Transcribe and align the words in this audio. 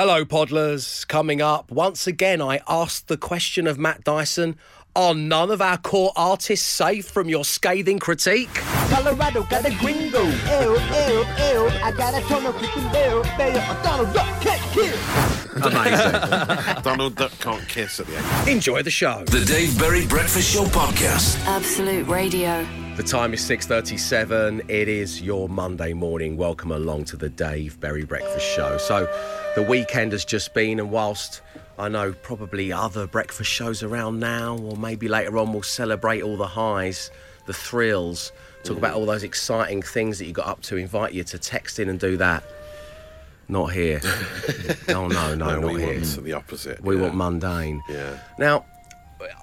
Hello, 0.00 0.24
Podlers. 0.24 1.04
Coming 1.08 1.42
up, 1.42 1.72
once 1.72 2.06
again, 2.06 2.40
I 2.40 2.60
asked 2.68 3.08
the 3.08 3.16
question 3.16 3.66
of 3.66 3.80
Matt 3.80 4.04
Dyson 4.04 4.56
Are 4.94 5.12
none 5.12 5.50
of 5.50 5.60
our 5.60 5.76
core 5.76 6.12
artists 6.14 6.64
safe 6.64 7.06
from 7.06 7.28
your 7.28 7.44
scathing 7.44 7.98
critique? 7.98 8.54
Colorado 8.90 9.42
got 9.42 9.66
a 9.66 9.74
gringo. 9.74 10.22
Ew, 10.22 10.30
ew, 10.30 11.24
ew. 11.40 11.68
I 11.82 11.92
got 11.96 12.14
a 12.14 12.20
ton 12.28 12.46
of 12.46 12.54
freaking 12.54 12.92
bill. 12.92 13.24
Bail. 13.36 13.82
Donald 13.82 14.14
Duck 14.14 14.40
can't 14.40 14.62
kill. 14.72 15.66
Amazing. 15.66 16.82
Donald 16.84 17.16
Duck 17.16 17.32
can't 17.40 17.68
kiss 17.68 17.98
at 17.98 18.06
the 18.06 18.18
end. 18.18 18.48
Enjoy 18.48 18.84
the 18.84 18.92
show. 18.92 19.24
The 19.24 19.44
Dave 19.44 19.76
Berry 19.80 20.06
Breakfast 20.06 20.48
Show 20.48 20.66
Podcast. 20.66 21.44
Absolute 21.44 22.06
Radio. 22.06 22.87
The 22.98 23.04
time 23.04 23.32
is 23.32 23.48
6.37. 23.48 24.68
It 24.68 24.88
is 24.88 25.22
your 25.22 25.48
Monday 25.48 25.92
morning. 25.92 26.36
Welcome 26.36 26.72
along 26.72 27.04
to 27.04 27.16
the 27.16 27.28
Dave 27.28 27.78
Berry 27.78 28.04
Breakfast 28.04 28.44
Show. 28.44 28.76
So 28.76 29.06
the 29.54 29.62
weekend 29.62 30.10
has 30.10 30.24
just 30.24 30.52
been 30.52 30.80
and 30.80 30.90
whilst 30.90 31.40
I 31.78 31.88
know 31.88 32.12
probably 32.12 32.72
other 32.72 33.06
breakfast 33.06 33.50
shows 33.50 33.84
around 33.84 34.18
now 34.18 34.58
or 34.58 34.76
maybe 34.76 35.06
later 35.06 35.38
on 35.38 35.52
we'll 35.52 35.62
celebrate 35.62 36.22
all 36.22 36.36
the 36.36 36.48
highs, 36.48 37.12
the 37.46 37.52
thrills, 37.52 38.32
talk 38.64 38.76
about 38.76 38.94
all 38.94 39.06
those 39.06 39.22
exciting 39.22 39.80
things 39.80 40.18
that 40.18 40.24
you 40.24 40.32
got 40.32 40.48
up 40.48 40.62
to, 40.62 40.76
invite 40.76 41.12
you 41.12 41.22
to 41.22 41.38
text 41.38 41.78
in 41.78 41.88
and 41.88 42.00
do 42.00 42.16
that. 42.16 42.42
Not 43.46 43.66
here. 43.66 44.00
oh 44.88 45.06
no, 45.06 45.36
no, 45.36 45.36
No, 45.36 45.60
not 45.60 45.72
we 45.72 45.80
here. 45.82 45.94
want 45.94 46.24
the 46.24 46.32
opposite. 46.32 46.82
We 46.82 46.96
yeah. 46.96 47.02
want 47.02 47.14
mundane. 47.14 47.80
Yeah. 47.88 48.18
Now, 48.40 48.66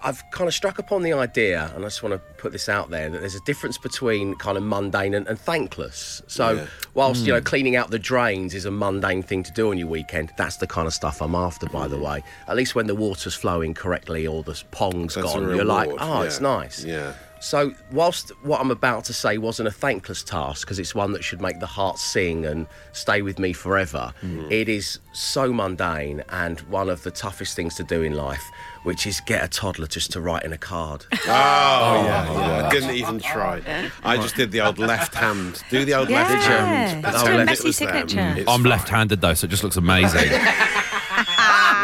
I've 0.04 0.24
kind 0.32 0.48
of 0.48 0.54
struck 0.54 0.80
upon 0.80 1.02
the 1.04 1.14
idea, 1.14 1.72
and 1.76 1.84
I 1.84 1.88
just 1.88 2.02
want 2.04 2.14
to 2.14 2.20
put 2.38 2.52
this 2.52 2.70
out 2.70 2.90
there 2.90 3.10
that 3.10 3.20
there's 3.20 3.36
a 3.36 3.44
difference 3.46 3.78
between 3.78 4.36
kind 4.36 4.58
of 4.58 4.64
mundane 4.64 5.14
and, 5.14 5.28
and 5.28 5.38
thankless. 5.40 6.22
So, 6.28 6.52
Yeah. 6.52 6.66
whilst 6.94 7.26
you 7.26 7.34
know 7.34 7.42
cleaning 7.42 7.76
out 7.76 7.90
the 7.92 8.00
drains 8.00 8.54
is 8.54 8.66
a 8.66 8.72
mundane 8.72 9.24
thing 9.24 9.44
to 9.44 9.52
do 9.52 9.72
on 9.72 9.78
your 9.78 9.88
weekend, 9.88 10.32
that's 10.38 10.58
the 10.58 10.68
kind 10.68 10.88
of 10.88 10.94
stuff 10.94 11.22
I'm 11.22 11.36
after. 11.36 11.66
By 11.68 11.88
the 11.88 11.98
way, 11.98 12.24
at 12.48 12.56
least 12.56 12.76
when 12.76 12.88
the 12.88 12.96
water's 12.96 13.36
flowing 13.36 13.74
correctly 13.74 14.26
or 14.28 14.44
the 14.44 14.62
pong's 14.72 15.16
That's 15.16 15.34
gone, 15.34 15.54
you're 15.56 15.66
like, 15.66 15.90
oh, 16.00 16.22
yeah. 16.22 16.24
it's 16.24 16.40
nice. 16.40 16.84
Yeah. 16.84 17.14
So, 17.42 17.74
whilst 17.92 18.32
what 18.44 18.60
I'm 18.62 18.72
about 18.72 19.04
to 19.06 19.14
say 19.14 19.38
wasn't 19.38 19.68
a 19.68 19.72
thankless 19.72 20.24
task, 20.24 20.66
because 20.66 20.80
it's 20.80 20.96
one 20.96 21.12
that 21.12 21.24
should 21.24 21.42
make 21.42 21.60
the 21.60 21.68
heart 21.68 22.00
sing 22.00 22.44
and 22.46 22.66
stay 22.94 23.22
with 23.22 23.38
me 23.40 23.54
forever, 23.54 24.14
Mm. 24.24 24.50
it 24.52 24.68
is 24.70 25.00
so 25.14 25.52
mundane 25.54 26.24
and 26.30 26.62
one 26.62 26.90
of 26.90 27.04
the 27.04 27.12
toughest 27.12 27.56
things 27.56 27.76
to 27.76 27.84
do 27.84 28.02
in 28.02 28.14
life, 28.16 28.44
which 28.86 29.06
is 29.08 29.20
get 29.22 29.44
a 29.44 29.48
toddler 29.48 29.88
just 29.88 30.12
to 30.14 30.22
write 30.22 30.44
in 30.44 30.54
a 30.54 30.58
card. 30.58 31.06
Oh, 31.28 31.32
oh, 31.32 32.06
yeah, 32.06 32.34
yeah. 32.34 32.68
I 32.68 32.70
didn't 32.70 32.92
even 32.92 33.20
try. 33.20 33.62
I 34.04 34.16
just 34.18 34.36
did 34.36 34.52
the 34.52 34.62
old 34.62 34.78
left 34.78 35.16
hand. 35.16 35.62
Do 35.72 35.84
the 35.84 35.96
old 35.96 36.10
left 36.10 36.32
Yeah. 36.32 36.66
hand. 36.66 37.04
That's 37.04 37.24
a 37.24 37.40
it 37.42 37.46
messy 37.46 37.72
signature. 37.72 38.44
I'm 38.48 38.64
left-handed 38.64 39.22
though, 39.22 39.34
so 39.34 39.46
it 39.46 39.50
just 39.50 39.64
looks 39.64 39.76
amazing. 39.78 40.30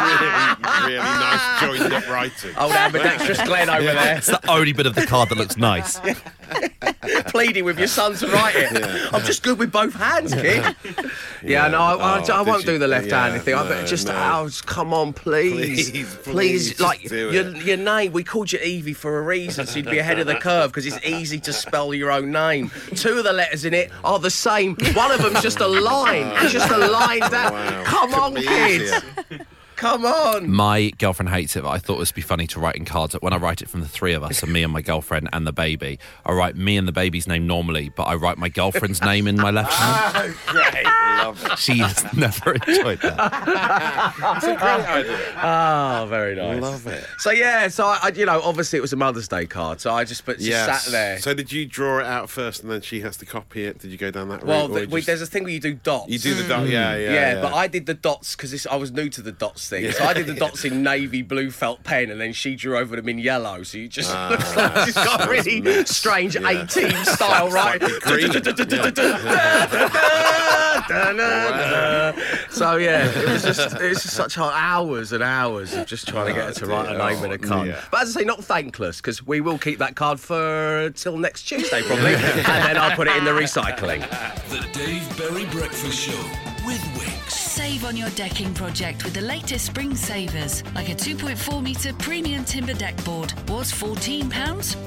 Really, 0.02 0.96
really 0.96 0.98
nice 0.98 1.62
joined 1.62 1.94
up 1.94 2.08
writing. 2.10 2.52
Oh, 2.58 2.66
old 2.66 2.74
ambidextrous 2.74 3.42
Glenn 3.44 3.70
over 3.70 3.84
there, 3.84 4.18
it's 4.18 4.28
the 4.28 4.50
only 4.50 4.74
bit 4.74 4.86
of 4.88 4.96
the 4.96 5.06
card 5.06 5.30
that 5.30 5.38
looks 5.38 5.58
nice. 5.58 6.00
pleading 7.28 7.64
with 7.66 7.78
your 7.78 7.88
son 7.88 8.16
to 8.16 8.28
write 8.28 8.56
it. 8.56 9.14
I'm 9.14 9.24
just 9.24 9.44
good 9.44 9.60
with 9.60 9.72
both 9.72 9.94
hands, 9.94 10.34
kid. 10.34 10.76
yeah, 11.44 11.68
no, 11.68 11.80
I, 11.80 11.94
I, 11.94 12.22
Oh, 12.22 12.34
I 12.34 12.42
won't 12.42 12.66
did 12.66 12.74
do 12.74 12.78
the 12.80 12.88
left-handed 12.88 13.38
yeah, 13.38 13.42
thing. 13.44 13.56
I 13.56 13.64
no, 13.64 13.70
bet 13.70 13.88
just, 13.88 14.08
no. 14.08 14.14
oh, 14.14 14.50
come 14.66 14.94
on, 14.94 15.14
please, 15.14 15.92
Please, 15.92 16.16
please, 16.24 16.80
like 16.80 17.10
your, 17.10 17.32
your 17.58 17.78
name. 17.78 18.12
We 18.12 18.24
called 18.24 18.52
you 18.52 18.60
Evie 18.60 18.94
for 18.94 19.20
a 19.20 19.22
reason, 19.22 19.66
so 19.68 19.78
you'd 19.78 19.90
be 19.90 20.00
ahead 20.00 20.20
of 20.20 20.28
the 20.28 20.36
curve 20.36 20.72
because 20.72 20.86
it's 20.86 21.04
easy 21.06 21.40
to 21.42 21.54
spell 21.54 21.94
your 21.94 22.12
own 22.12 22.32
name. 22.32 22.72
Two 22.96 23.18
of 23.18 23.24
the 23.24 23.34
letters 23.34 23.66
in 23.66 23.74
it 23.74 23.92
are 24.04 24.20
the 24.20 24.32
same. 24.32 24.76
One 24.94 25.12
of 25.12 25.22
them's 25.22 25.42
just 25.42 25.60
a 25.60 25.68
line. 25.68 26.32
It's 26.44 26.54
just 26.54 26.72
a 26.72 26.78
line 26.78 27.20
down. 27.32 27.54
Wow. 27.54 27.84
Come 27.86 28.14
on, 28.16 28.36
kids. 28.36 28.92
Easier. 29.82 29.92
Come 29.92 30.06
on. 30.06 30.50
My 30.50 30.92
girlfriend 30.98 31.30
hates 31.30 31.56
it, 31.56 31.64
but 31.64 31.70
I 31.70 31.78
thought 31.78 31.96
it 31.96 32.00
would 32.00 32.14
be 32.14 32.22
funny 32.22 32.48
to 32.48 32.60
write 32.60 32.76
in 32.76 32.86
cards. 32.86 33.14
That 33.14 33.22
when 33.24 33.34
I 33.34 33.38
write 33.38 33.62
it 33.62 33.70
from 33.70 33.82
the 33.82 33.88
three 33.88 34.14
of 34.14 34.24
us, 34.24 34.40
so 34.40 34.48
me 34.48 34.64
and 34.64 34.72
my 34.72 34.82
girlfriend 34.82 35.30
and 35.34 35.46
the 35.48 35.52
baby, 35.54 36.00
I 36.26 36.32
write 36.34 36.56
me 36.56 36.78
and 36.78 36.88
the 36.88 36.92
baby's 36.92 37.28
name 37.28 37.48
normally, 37.48 37.90
but 37.90 38.04
I 38.04 38.16
write 38.16 38.38
my 38.38 38.50
girlfriend's 38.50 39.02
name 39.02 39.28
in 39.28 39.36
my 39.38 39.52
left 39.52 39.74
hand. 39.74 40.02
Oh, 40.14 40.34
great. 40.48 40.84
Love 40.84 41.46
it. 41.46 41.58
She 41.60 41.78
has 41.80 42.04
never 42.16 42.54
enjoyed 42.54 43.00
that. 43.02 44.14
It's 44.38 44.46
a 44.46 44.56
great 44.56 44.86
idea. 44.88 45.34
Oh, 45.42 46.06
very 46.10 46.36
nice. 46.36 46.58
I 46.58 46.60
love 46.60 46.88
it. 46.88 47.06
So 47.20 47.32
yeah, 47.32 47.68
so 47.70 47.86
I, 47.86 48.00
I, 48.04 48.08
you 48.10 48.26
know, 48.26 48.42
obviously 48.42 48.78
it 48.78 48.82
was 48.82 48.92
a 48.94 48.96
Mother's 48.98 49.28
Day 49.28 49.46
card, 49.46 49.80
so 49.82 49.92
I 49.94 50.04
just 50.04 50.26
but 50.26 50.38
just 50.38 50.50
Yes. 50.50 50.84
sat 50.86 50.92
there. 50.92 51.20
So 51.20 51.34
did 51.34 51.52
you 51.52 51.66
draw 51.66 52.00
it 52.00 52.06
out 52.06 52.30
first 52.30 52.62
and 52.64 52.72
then 52.72 52.82
she 52.82 53.02
has 53.02 53.18
to 53.18 53.26
copy 53.26 53.64
it? 53.66 53.80
Did 53.80 53.92
you 53.92 53.98
go 53.98 54.12
down 54.12 54.30
that 54.30 54.40
route? 54.42 54.46
well, 54.48 54.66
or 54.66 54.68
th- 54.80 54.90
you 54.90 54.94
we, 54.94 55.00
just- 55.02 55.08
there's 55.08 55.22
a 55.22 55.26
thing 55.26 55.44
where 55.44 55.54
you 55.54 55.60
do 55.60 55.74
dots. 55.74 56.10
You 56.10 56.20
do 56.20 56.34
the 56.34 56.48
dot, 56.48 56.68
yeah, 56.68 56.96
mm. 56.96 57.04
yeah, 57.06 57.14
Yeah, 57.14 57.42
but 57.42 57.54
I 57.54 57.68
did 57.68 57.86
the 57.86 57.94
dots 57.94 58.36
because 58.36 58.66
I 58.68 58.76
was 58.76 58.92
new 58.92 59.10
to 59.10 59.22
the 59.22 59.32
dots 59.32 59.70
thing. 59.72 59.92
So 59.92 60.04
I 60.06 60.14
did 60.14 60.28
the 60.28 60.36
dots 60.36 60.64
in 60.66 60.84
navy 60.84 61.24
blue 61.24 61.50
felt 61.50 61.84
pen, 61.84 62.12
and 62.12 62.22
then 62.22 62.34
she 62.34 62.56
drew 62.56 62.78
over 62.78 62.96
them 62.96 63.10
in 63.10 63.18
yellow. 63.18 63.64
So 63.64 63.80
you 63.80 63.88
just 63.88 64.14
looks 64.30 64.56
like 64.56 64.88
it's 64.88 64.94
got 64.94 65.28
a 65.28 65.30
really 65.32 65.62
mess. 65.62 65.90
strange 65.96 66.38
Ah, 66.38 66.50
Yeah. 66.52 66.64
18 66.64 67.06
style, 67.06 67.50
right? 67.50 67.82
so 72.50 72.76
yeah, 72.78 73.08
it 73.10 73.30
was 73.30 73.44
just 73.44 73.76
it 73.76 73.90
was 73.90 74.02
just 74.04 74.16
such 74.16 74.36
hard 74.36 74.54
hours 74.56 75.12
and 75.12 75.24
hours 75.24 75.74
of 75.74 75.86
just 75.88 76.08
trying 76.08 76.28
to 76.28 76.34
get 76.34 76.46
her 76.46 76.54
to 76.54 76.66
write 76.66 76.90
a 76.94 76.98
name 76.98 77.24
in 77.24 77.32
a 77.32 77.36
Oh, 77.36 77.38
card. 77.38 77.66
dear. 77.68 77.80
But 77.92 78.04
as 78.04 78.16
I 78.16 78.22
say, 78.22 78.26
not 78.26 78.44
thankless 78.44 78.98
because 79.02 79.26
we 79.26 79.42
will 79.42 79.58
keep 79.58 79.80
that 79.80 79.96
card 79.96 80.20
for 80.20 80.92
till 80.96 81.18
next 81.18 81.44
Tuesday 81.44 81.82
probably, 81.84 82.14
and 82.16 82.46
then 82.46 82.78
I'll 82.78 82.96
put 82.96 83.08
it 83.08 83.16
in 83.18 83.24
the 83.26 83.32
recycling. 83.32 84.02
The 84.50 84.66
Dave 84.78 85.18
Berry 85.18 85.46
Breakfast 85.46 85.98
Show 86.00 86.18
with 86.66 86.82
Wix. 86.98 87.11
Save 87.72 87.86
on 87.86 87.96
your 87.96 88.10
decking 88.10 88.54
project 88.54 89.06
with 89.06 89.14
the 89.14 89.22
latest 89.22 89.68
spring 89.68 89.96
savers, 89.96 90.62
like 90.76 90.90
a 90.90 90.94
2.4 90.94 91.64
metre 91.64 91.94
premium 91.94 92.44
timber 92.44 92.74
deck 92.74 93.02
board. 93.06 93.32
Was 93.48 93.72
£14, 93.72 94.30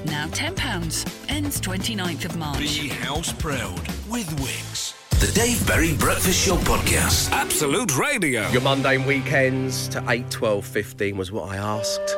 now 0.04 0.26
£10. 0.26 1.30
Ends 1.30 1.62
29th 1.62 2.26
of 2.26 2.36
March. 2.36 2.58
Be 2.58 2.88
house 2.88 3.32
proud 3.32 3.80
with 4.06 4.30
Wix. 4.38 4.92
The 5.12 5.32
Dave 5.32 5.66
Berry 5.66 5.94
Breakfast 5.94 6.46
Show 6.46 6.56
Podcast. 6.56 7.30
Absolute 7.30 7.96
Radio. 7.96 8.46
Your 8.50 8.60
mundane 8.60 9.06
weekends 9.06 9.88
to 9.88 10.04
8, 10.06 10.30
12, 10.30 10.66
15 10.66 11.16
was 11.16 11.32
what 11.32 11.48
I 11.48 11.56
asked. 11.56 12.14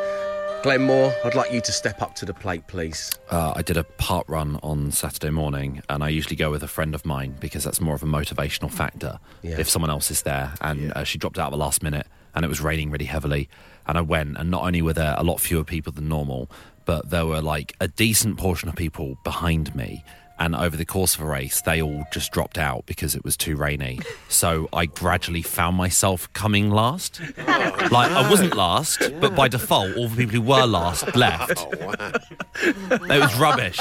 Glenn 0.66 0.82
Moore, 0.82 1.14
I'd 1.24 1.36
like 1.36 1.52
you 1.52 1.60
to 1.60 1.70
step 1.70 2.02
up 2.02 2.16
to 2.16 2.24
the 2.24 2.34
plate, 2.34 2.66
please. 2.66 3.12
Uh, 3.30 3.52
I 3.54 3.62
did 3.62 3.76
a 3.76 3.84
park 3.84 4.28
run 4.28 4.58
on 4.64 4.90
Saturday 4.90 5.30
morning, 5.30 5.80
and 5.88 6.02
I 6.02 6.08
usually 6.08 6.34
go 6.34 6.50
with 6.50 6.64
a 6.64 6.66
friend 6.66 6.92
of 6.92 7.06
mine 7.06 7.36
because 7.38 7.62
that's 7.62 7.80
more 7.80 7.94
of 7.94 8.02
a 8.02 8.06
motivational 8.06 8.68
factor. 8.68 9.20
Yeah. 9.42 9.60
If 9.60 9.70
someone 9.70 9.92
else 9.92 10.10
is 10.10 10.22
there, 10.22 10.54
and 10.60 10.92
uh, 10.94 11.04
she 11.04 11.18
dropped 11.18 11.38
out 11.38 11.46
at 11.46 11.50
the 11.50 11.56
last 11.56 11.84
minute, 11.84 12.08
and 12.34 12.44
it 12.44 12.48
was 12.48 12.60
raining 12.60 12.90
really 12.90 13.04
heavily, 13.04 13.48
and 13.86 13.96
I 13.96 14.00
went, 14.00 14.38
and 14.38 14.50
not 14.50 14.64
only 14.64 14.82
were 14.82 14.92
there 14.92 15.14
a 15.16 15.22
lot 15.22 15.40
fewer 15.40 15.62
people 15.62 15.92
than 15.92 16.08
normal, 16.08 16.50
but 16.84 17.10
there 17.10 17.26
were 17.26 17.40
like 17.40 17.76
a 17.80 17.86
decent 17.86 18.36
portion 18.36 18.68
of 18.68 18.74
people 18.74 19.18
behind 19.22 19.72
me. 19.76 20.02
And 20.38 20.54
over 20.54 20.76
the 20.76 20.84
course 20.84 21.14
of 21.14 21.22
a 21.22 21.24
race, 21.24 21.62
they 21.62 21.80
all 21.80 22.04
just 22.12 22.30
dropped 22.30 22.58
out 22.58 22.84
because 22.86 23.14
it 23.14 23.24
was 23.24 23.36
too 23.36 23.56
rainy. 23.56 24.00
So 24.28 24.68
I 24.72 24.84
gradually 24.86 25.40
found 25.42 25.76
myself 25.76 26.30
coming 26.34 26.70
last. 26.70 27.20
Like 27.90 28.10
I 28.12 28.28
wasn't 28.30 28.54
last, 28.54 29.02
but 29.20 29.34
by 29.34 29.48
default, 29.48 29.96
all 29.96 30.08
the 30.08 30.16
people 30.16 30.34
who 30.34 30.42
were 30.42 30.66
last 30.66 31.14
left. 31.16 31.66
Oh, 31.80 31.86
wow. 31.86 32.12
It 32.60 33.20
was 33.20 33.34
rubbish. 33.38 33.80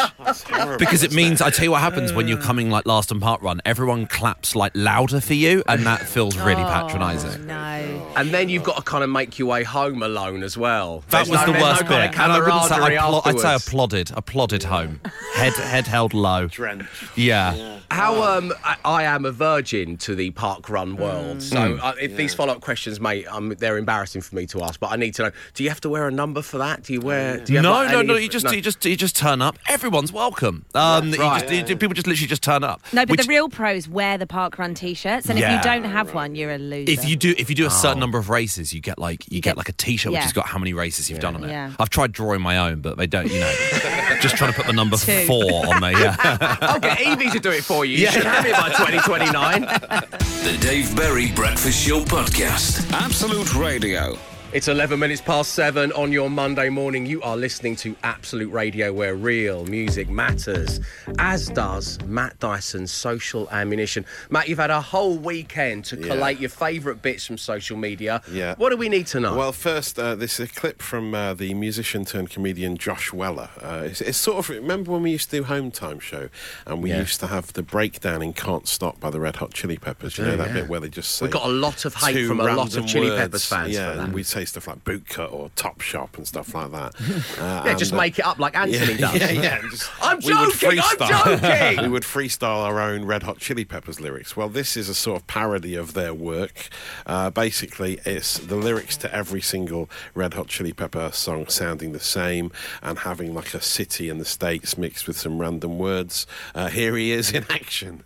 Because 0.77 1.03
it 1.03 1.13
means 1.13 1.41
I 1.41 1.49
tell 1.49 1.65
you 1.65 1.71
what 1.71 1.81
happens 1.81 2.13
when 2.13 2.27
you're 2.27 2.41
coming 2.41 2.69
like 2.69 2.85
last 2.85 3.11
on 3.11 3.19
park 3.19 3.41
run. 3.41 3.61
Everyone 3.65 4.05
claps 4.07 4.55
like 4.55 4.71
louder 4.75 5.19
for 5.21 5.33
you, 5.33 5.63
and 5.67 5.85
that 5.85 6.01
feels 6.01 6.37
really 6.37 6.63
oh, 6.63 6.67
patronising. 6.67 7.47
No. 7.47 8.13
And 8.15 8.29
then 8.33 8.47
you've 8.49 8.63
got 8.63 8.77
to 8.77 8.81
kind 8.83 9.03
of 9.03 9.09
make 9.09 9.37
your 9.39 9.49
way 9.49 9.63
home 9.63 10.03
alone 10.03 10.43
as 10.43 10.57
well. 10.57 11.01
That 11.09 11.25
There's 11.25 11.29
was 11.29 11.39
no- 11.47 11.53
the 11.53 11.59
worst 11.59 11.81
no 11.83 11.87
kind 11.87 12.11
bit. 12.11 12.15
of 12.19 12.23
And 12.23 12.31
I 12.31 12.39
wouldn't 12.39 12.63
say 12.63 12.75
I 12.75 12.77
camaraderie 12.77 12.97
plo- 12.97 13.21
I'd 13.25 13.39
say 13.39 13.47
I 13.47 13.53
afterwards. 13.55 13.69
plodded. 13.69 14.11
I 14.15 14.21
plodded 14.21 14.63
home, 14.63 15.01
head 15.35 15.53
head 15.53 15.87
held 15.87 16.13
low. 16.13 16.44
Drenched. 16.51 16.87
Yeah. 17.17 17.79
How 17.91 18.21
um, 18.37 18.53
I, 18.63 18.75
I 18.83 19.03
am 19.03 19.25
a 19.25 19.31
virgin 19.31 19.97
to 19.97 20.15
the 20.15 20.31
park 20.31 20.69
run 20.69 20.95
world. 20.97 21.41
So 21.41 21.55
Mm. 21.57 21.79
uh, 21.81 21.93
if 22.01 22.15
these 22.15 22.33
follow 22.33 22.53
up 22.53 22.61
questions, 22.61 22.99
mate, 22.99 23.25
um, 23.27 23.49
they're 23.57 23.77
embarrassing 23.77 24.21
for 24.21 24.35
me 24.35 24.45
to 24.47 24.61
ask. 24.63 24.79
But 24.79 24.91
I 24.91 24.95
need 24.97 25.13
to 25.15 25.23
know: 25.23 25.31
Do 25.53 25.63
you 25.63 25.69
have 25.69 25.81
to 25.81 25.89
wear 25.89 26.07
a 26.07 26.11
number 26.11 26.41
for 26.41 26.57
that? 26.59 26.83
Do 26.83 26.93
you 26.93 27.01
wear? 27.01 27.37
Do 27.39 27.53
you 27.53 27.57
have, 27.59 27.63
No, 27.63 27.71
like, 27.71 27.91
no, 27.91 27.99
any 27.99 28.07
no. 28.07 28.15
You 28.15 28.29
just, 28.29 28.51
you 28.53 28.61
just, 28.61 28.83
you 28.85 28.95
just 28.95 29.15
turn 29.15 29.41
up. 29.41 29.57
Everyone's 29.67 30.11
welcome. 30.11 30.65
Um, 30.75 31.09
you 31.13 31.19
Right. 31.19 31.47
just, 31.47 31.69
you- 31.69 31.75
people 31.77 31.93
just 31.93 32.07
literally 32.07 32.27
just 32.27 32.43
turn 32.43 32.63
up. 32.63 32.81
No, 32.93 33.01
but 33.05 33.11
Which- 33.11 33.21
the 33.23 33.27
real 33.29 33.49
pros 33.49 33.87
wear 33.87 34.17
the 34.17 34.27
park 34.27 34.57
run 34.59 34.73
t-shirts, 34.73 35.29
and 35.29 35.37
Yeah. 35.39 35.57
if 35.59 35.65
you 35.65 35.71
don't 35.71 35.83
have 35.85 36.13
one, 36.13 36.35
you're 36.35 36.51
a 36.51 36.57
loser. 36.57 36.91
If 36.91 37.07
you 37.07 37.15
do, 37.15 37.33
if 37.37 37.49
you 37.49 37.55
do 37.55 37.63
a 37.63 37.67
Oh. 37.67 37.69
certain 37.69 37.99
number 37.99 38.17
of 38.17 38.29
races, 38.29 38.73
you 38.73 38.81
get 38.81 38.99
like 38.99 39.25
you, 39.31 39.41
get, 39.41 39.51
get- 39.51 39.57
like 39.57 39.69
a 39.69 39.73
T-shirt 39.73 40.11
which 40.11 40.21
has 40.21 40.33
got 40.33 40.47
how 40.47 40.57
many 40.59 40.73
races 40.73 41.09
you've 41.09 41.19
done 41.19 41.35
on 41.35 41.43
it. 41.43 41.49
Yeah. 41.49 41.71
I've 41.79 41.89
tried 41.89 42.11
drawing 42.11 42.41
my 42.41 42.57
own, 42.57 42.81
but 42.81 42.97
they 42.97 43.07
don't. 43.07 43.31
You 43.31 43.39
know, 43.41 43.53
just 44.25 44.37
trying 44.37 44.51
to 44.51 44.57
put 44.57 44.65
the 44.67 44.73
number 44.73 44.97
Two. 44.97 45.25
four 45.25 45.67
on 45.67 45.81
there. 45.81 45.91
Yeah. 45.91 46.15
I'll 46.61 46.79
get 46.79 46.99
Evie 46.99 47.29
to 47.29 47.39
do 47.39 47.51
it 47.51 47.63
for 47.63 47.85
you. 47.85 47.97
You 47.97 48.07
should 48.07 48.23
have 48.23 48.45
it 48.45 48.53
by 48.53 48.69
2029. 48.69 49.61
The 49.61 50.57
Dave 50.59 50.95
Berry 50.95 51.31
Breakfast 51.31 51.85
Show 51.87 52.01
Podcast. 52.01 52.91
Absolute 52.91 53.53
Radio. 53.55 54.17
It's 54.55 54.69
11 54.69 54.97
minutes 54.99 55.19
past 55.19 55.51
seven 55.53 55.91
on 55.91 56.13
your 56.13 56.29
Monday 56.29 56.69
morning. 56.69 57.05
You 57.05 57.21
are 57.23 57.35
listening 57.35 57.75
to 57.77 57.93
Absolute 58.03 58.49
Radio, 58.53 58.93
where 58.93 59.13
real 59.13 59.65
music 59.65 60.07
matters, 60.07 60.79
as 61.19 61.49
does 61.49 62.01
Matt 62.05 62.39
Dyson's 62.39 62.89
social 62.89 63.49
ammunition. 63.51 64.05
Matt, 64.29 64.47
you've 64.47 64.57
had 64.59 64.71
a 64.71 64.79
whole 64.79 65.17
weekend 65.17 65.83
to 65.85 65.97
Yeah. 65.99 66.07
collate 66.07 66.39
your 66.39 66.49
favourite 66.49 67.01
bits 67.01 67.25
from 67.25 67.37
social 67.37 67.75
media. 67.75 68.21
Yeah. 68.31 68.55
What 68.55 68.69
do 68.69 68.77
we 68.77 68.87
need 68.87 69.07
to 69.07 69.19
know? 69.19 69.35
Well, 69.35 69.51
first, 69.51 69.99
uh, 69.99 70.15
this 70.15 70.39
is 70.39 70.49
a 70.49 70.53
clip 70.53 70.81
from 70.81 71.13
uh, 71.13 71.33
the 71.33 71.53
musician 71.53 72.05
turned 72.05 72.29
comedian 72.29 72.77
Josh 72.77 73.11
Weller. 73.11 73.49
Uh, 73.61 73.81
it's, 73.87 73.99
it's 73.99 74.17
sort 74.17 74.37
of 74.39 74.47
remember 74.49 74.89
when 74.93 75.01
we 75.01 75.11
used 75.11 75.31
to 75.31 75.37
do 75.39 75.43
Home 75.43 75.69
Time 75.69 75.99
show, 75.99 76.29
and 76.65 76.81
we 76.81 76.91
Yeah. 76.91 76.99
used 76.99 77.19
to 77.19 77.27
have 77.27 77.51
the 77.51 77.61
breakdown 77.61 78.21
in 78.21 78.31
"Can't 78.31 78.69
Stop" 78.69 79.01
by 79.01 79.09
the 79.09 79.19
Red 79.19 79.35
Hot 79.35 79.53
Chili 79.53 79.77
Peppers. 79.77 80.17
You 80.17 80.23
know 80.23 80.37
that 80.37 80.47
yeah. 80.47 80.53
bit 80.53 80.69
where 80.69 80.79
they 80.79 80.87
just 80.87 81.11
say 81.11 81.25
We 81.25 81.31
got 81.33 81.43
a 81.45 81.49
lot 81.51 81.83
of 81.83 81.93
hate 81.95 82.25
from 82.25 82.39
a 82.39 82.45
lot 82.55 82.77
of 82.77 82.87
Chili 82.87 83.09
words. 83.09 83.19
Peppers 83.21 83.45
fans 83.45 83.73
Yeah, 83.73 83.91
for 83.91 83.97
that. 83.97 84.13
And 84.45 84.49
stuff 84.49 84.67
like 84.67 84.83
Bootcut 84.83 85.33
or 85.33 85.49
top 85.55 85.81
shop 85.81 86.17
and 86.17 86.27
stuff 86.27 86.53
like 86.53 86.71
that. 86.71 86.93
Uh, 87.37 87.63
yeah, 87.65 87.73
just 87.75 87.91
and, 87.91 87.99
uh, 87.99 88.03
make 88.03 88.19
it 88.19 88.25
up 88.25 88.39
like 88.39 88.55
Anthony 88.57 88.93
yeah, 88.93 88.97
does. 89.11 89.19
Yeah, 89.19 89.31
yeah. 89.31 89.61
just- 89.69 89.89
I'm 90.01 90.21
joking, 90.21 90.37
I'm 90.37 90.51
freestyle- 90.97 91.41
joking. 91.41 91.83
we 91.83 91.89
would 91.89 92.03
freestyle 92.03 92.63
our 92.63 92.79
own 92.79 93.05
Red 93.05 93.23
Hot 93.23 93.39
Chili 93.39 93.65
Peppers 93.65 93.99
lyrics. 93.99 94.37
Well, 94.37 94.47
this 94.49 94.77
is 94.77 94.87
a 94.89 94.95
sort 94.95 95.21
of 95.21 95.27
parody 95.27 95.75
of 95.75 95.93
their 95.93 96.13
work. 96.13 96.69
Uh, 97.05 97.29
basically, 97.29 97.99
it's 98.05 98.37
the 98.37 98.55
lyrics 98.55 98.95
to 98.97 99.13
every 99.13 99.41
single 99.41 99.89
Red 100.13 100.33
Hot 100.35 100.47
Chili 100.47 100.71
Pepper 100.73 101.09
song 101.11 101.47
sounding 101.47 101.91
the 101.91 101.99
same 101.99 102.51
and 102.81 102.99
having 102.99 103.33
like 103.33 103.53
a 103.53 103.61
city 103.61 104.09
in 104.09 104.17
the 104.17 104.25
States 104.25 104.77
mixed 104.77 105.07
with 105.07 105.17
some 105.17 105.39
random 105.39 105.77
words. 105.77 106.25
Uh, 106.53 106.67
here 106.67 106.95
he 106.95 107.11
is 107.11 107.31
in 107.31 107.45
action. 107.49 108.03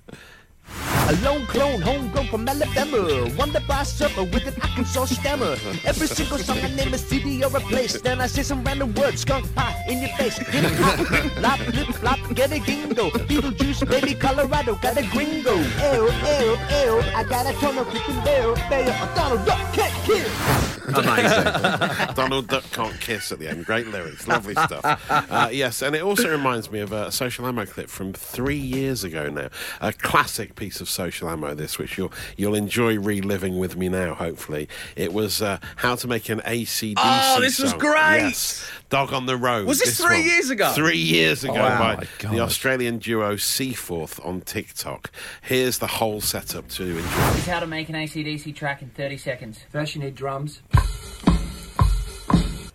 A 1.10 1.16
lone 1.24 1.46
clone, 1.48 1.82
homegrown 1.82 2.28
from 2.28 2.48
Alabama. 2.48 3.30
Wonder 3.38 3.60
by 3.68 3.84
summer 3.84 4.24
with 4.24 4.46
an 4.46 4.62
Arkansas 4.62 5.06
stammer. 5.06 5.56
Every 5.84 6.08
single 6.08 6.38
song 6.38 6.60
I 6.60 6.68
name 6.76 6.94
a 6.94 6.98
city 6.98 7.44
or 7.44 7.56
a 7.56 7.60
place. 7.60 8.00
Then 8.00 8.22
I 8.22 8.28
say 8.28 8.44
some 8.44 8.64
random 8.64 8.94
words, 8.94 9.22
skunk 9.22 9.54
pie 9.56 9.76
in 9.88 10.00
your 10.02 10.16
face. 10.18 10.38
Hip 10.38 10.66
hop, 10.78 11.08
flip 11.08 11.32
flop, 11.34 11.60
flip 11.60 11.88
flop, 11.96 12.36
get 12.36 12.52
a 12.52 12.60
dingo. 12.60 13.10
Beetlejuice, 13.10 13.90
baby, 13.90 14.14
Colorado, 14.14 14.76
got 14.76 14.98
a 14.98 15.04
gringo. 15.08 15.56
Ew, 15.56 16.06
ew, 16.06 16.58
ew, 16.70 17.02
I 17.16 17.26
got 17.28 17.46
a 17.48 17.54
ton 17.60 17.78
of 17.78 17.88
freaking 17.88 18.24
bear, 18.24 18.52
a 18.52 19.16
Donald 19.16 19.46
Duck 19.46 19.74
can't 19.74 19.94
kill. 20.06 20.70
Amazing. 20.96 22.14
Donald 22.16 22.48
Duck 22.48 22.64
can't 22.72 23.00
kiss 23.00 23.32
at 23.32 23.40
the 23.40 23.48
end. 23.48 23.66
Great 23.66 23.88
lyrics, 23.88 24.28
lovely 24.28 24.54
stuff. 24.54 24.84
Uh, 25.10 25.50
yes, 25.52 25.82
and 25.82 25.96
it 25.96 26.02
also 26.02 26.30
reminds 26.30 26.72
me 26.72 26.80
of 26.80 26.92
a 26.92 27.12
social 27.12 27.46
ammo 27.46 27.66
clip 27.66 27.90
from 27.90 28.14
three 28.14 28.58
years 28.58 29.04
ago 29.04 29.30
now. 29.30 29.50
A 29.82 29.94
classic 29.94 30.56
piece 30.60 30.82
of 30.82 30.90
social 30.90 31.30
ammo. 31.30 31.56
This, 31.56 31.80
which 31.80 31.98
you'll 31.98 32.12
you'll 32.38 32.56
enjoy 32.56 33.00
reliving 33.00 33.58
with 33.58 33.78
me 33.78 33.90
now. 33.90 34.14
Hopefully, 34.14 34.68
it 34.96 35.14
was 35.14 35.42
uh, 35.42 35.60
how 35.78 35.96
to 35.96 36.08
make 36.08 36.30
an 36.30 36.42
ACDC. 36.42 36.96
Oh, 36.98 37.40
this 37.40 37.60
was 37.60 37.74
great! 37.74 38.28
Yes. 38.28 38.70
Dog 38.90 39.14
on 39.14 39.26
the 39.26 39.38
road. 39.38 39.68
Was 39.68 39.80
this 39.80 40.00
three 40.00 40.18
one. 40.18 40.26
years 40.26 40.50
ago? 40.50 40.72
Three 40.74 40.98
years 40.98 41.44
ago 41.44 41.54
wow. 41.54 41.80
by 41.80 41.96
My 41.96 42.32
the 42.32 42.40
Australian 42.42 42.98
duo 42.98 43.38
Seaforth 43.38 44.20
on 44.26 44.42
TikTok. 44.42 45.12
Here's 45.42 45.78
the 45.78 45.88
whole 45.88 46.22
setup 46.22 46.68
to 46.70 46.84
enjoy. 46.84 47.00
is 47.00 47.46
how 47.46 47.60
to 47.60 47.68
make 47.68 47.90
an 47.90 47.96
ACDC 47.96 48.56
track 48.56 48.82
in 48.82 48.90
30 48.90 49.18
seconds. 49.18 49.60
First, 49.72 49.96
you 49.96 50.02
need 50.02 50.16
drums. 50.16 50.62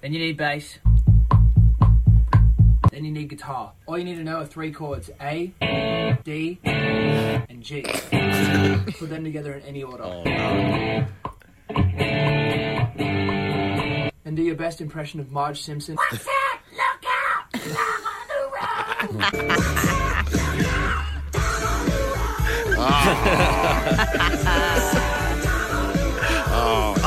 Then 0.01 0.13
you 0.13 0.19
need 0.19 0.37
bass. 0.37 0.79
Then 2.95 3.05
you 3.05 3.11
need 3.11 3.29
guitar. 3.29 3.73
All 3.87 3.99
you 3.99 4.05
need 4.05 4.15
to 4.19 4.23
know 4.23 4.37
are 4.37 4.47
three 4.47 4.71
chords 4.71 5.11
A, 5.21 5.53
D, 6.23 6.61
and 6.63 7.61
G. 7.61 7.83
Put 7.83 9.11
them 9.11 9.25
together 9.25 9.55
in 9.55 9.63
any 9.63 9.83
order. 9.83 10.05
Oh, 10.05 10.23
and 14.25 14.37
do 14.37 14.43
your 14.45 14.55
best 14.55 14.81
impression 14.81 15.19
of 15.19 15.33
Marge 15.33 15.61
Simpson. 15.61 15.97
What's 15.97 16.25
that? 16.25 16.61
Look 16.71 17.05
out! 17.11 17.51
Dog 17.53 18.05
on 24.07 24.31
the 24.31 24.39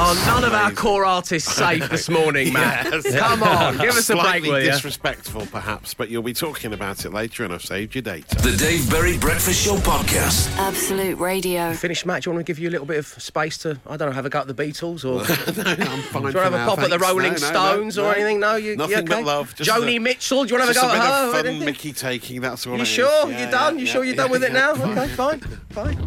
Oh, 0.10 0.24
none 0.26 0.46
of 0.46 0.54
our 0.54 0.72
core 0.72 1.04
artists 1.04 1.54
safe 1.54 1.90
this 1.90 2.08
morning, 2.08 2.54
Matt. 2.54 2.88
Yes. 3.08 3.14
Come 3.20 3.44
on, 3.44 3.78
give 3.78 3.90
us 3.90 4.10
a 4.10 4.14
break, 4.14 4.24
Slightly 4.26 4.50
will 4.50 4.60
you? 4.62 4.72
disrespectful, 4.72 5.46
perhaps, 5.48 5.94
but 5.94 6.10
you'll 6.10 6.24
be 6.24 6.34
talking 6.34 6.72
about 6.72 7.04
it 7.04 7.12
later, 7.12 7.44
and 7.44 7.54
I've 7.54 7.62
saved 7.64 7.94
your 7.94 8.02
data. 8.04 8.36
The 8.38 8.56
Dave 8.56 8.90
Berry 8.90 9.18
Breakfast 9.18 9.66
Show 9.66 9.76
Podcast. 9.76 10.56
Absolute 10.58 11.18
Radio. 11.20 11.74
Finish, 11.74 12.06
Matt. 12.06 12.24
Do 12.24 12.30
you 12.30 12.36
want 12.36 12.46
to 12.46 12.50
give 12.50 12.58
you 12.58 12.70
a 12.70 12.72
little 12.72 12.86
bit 12.88 12.98
of 13.00 13.08
space 13.08 13.58
to, 13.60 13.78
I 13.86 13.98
don't 13.98 14.08
know, 14.10 14.14
have 14.16 14.26
a 14.26 14.30
go 14.30 14.40
at 14.40 14.48
the 14.48 14.54
Beatles 14.54 15.04
or 15.04 15.18
no, 15.62 15.64
no, 15.86 15.92
I'm 15.92 16.02
fine. 16.04 16.22
Do 16.24 16.30
you 16.30 16.34
want 16.34 16.34
to 16.36 16.40
have 16.42 16.54
a 16.54 16.58
now, 16.58 16.70
pop 16.70 16.80
at 16.80 16.90
the. 16.90 17.00
Rolling 17.00 17.34
No, 17.34 17.40
no, 17.40 17.48
Stones 17.48 17.98
no, 17.98 18.04
or 18.04 18.06
no. 18.08 18.12
anything? 18.14 18.40
No, 18.40 18.56
you, 18.56 18.76
Nothing 18.78 18.92
you 18.92 18.98
okay? 19.04 19.08
but 19.08 19.24
love. 19.26 19.56
Just 19.56 19.70
Joni 19.70 19.98
a- 19.98 20.00
Mitchell. 20.00 20.46
Do 20.46 20.54
you 20.54 20.60
want 20.60 20.70
to 20.70 20.74
Just 20.74 20.86
have 20.86 20.94
a 20.94 20.96
a 20.96 20.98
go 20.98 21.02
bit 21.04 21.12
at 21.12 21.20
her? 21.22 21.28
of 21.28 21.32
fun 21.34 21.46
anything? 21.48 21.66
Mickey 21.66 21.92
taking. 21.92 22.40
That's 22.42 22.66
all. 22.66 22.74
You 22.76 22.80
it 22.80 22.84
is. 22.84 22.88
sure? 22.88 23.30
Yeah, 23.30 23.46
you 23.46 23.52
done? 23.52 23.74
yeah, 23.76 23.80
you 23.82 23.86
yeah, 23.88 23.92
sure 23.92 24.04
you're 24.06 24.16
yeah, 24.16 24.22
done 24.22 24.32
with 24.32 24.44
it 24.46 24.52
yeah, 24.54 24.60
now? 24.60 24.74
yeah. 24.76 24.92
Okay, 25.04 25.08
fine, 25.10 25.40
fine. 25.72 25.98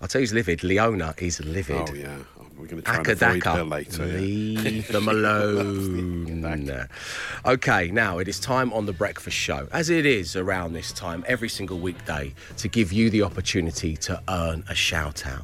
I'll 0.00 0.08
tell 0.08 0.20
you 0.20 0.24
who's 0.24 0.32
livid. 0.32 0.64
Leona 0.64 1.14
is 1.18 1.38
livid. 1.44 1.76
Oh 1.88 1.94
yeah, 1.94 2.16
we're 2.62 2.68
going 2.68 2.80
to 2.80 2.86
try 2.86 2.96
and 2.98 3.08
avoid 3.08 3.44
her 3.44 3.64
later. 3.64 4.06
yeah. 4.06 4.18
Leave 4.18 4.88
them 4.88 5.08
alone. 5.16 6.88
okay, 7.44 7.90
now 7.90 8.18
it 8.18 8.28
is 8.28 8.38
time 8.38 8.72
on 8.72 8.86
the 8.86 8.92
breakfast 8.92 9.36
show, 9.36 9.66
as 9.72 9.90
it 9.90 10.06
is 10.06 10.36
around 10.36 10.72
this 10.72 10.92
time 10.92 11.24
every 11.26 11.48
single 11.48 11.80
weekday, 11.80 12.32
to 12.58 12.68
give 12.68 12.92
you 12.92 13.10
the 13.10 13.22
opportunity 13.22 13.96
to 13.96 14.22
earn 14.28 14.62
a 14.68 14.76
shout 14.76 15.26
out. 15.26 15.42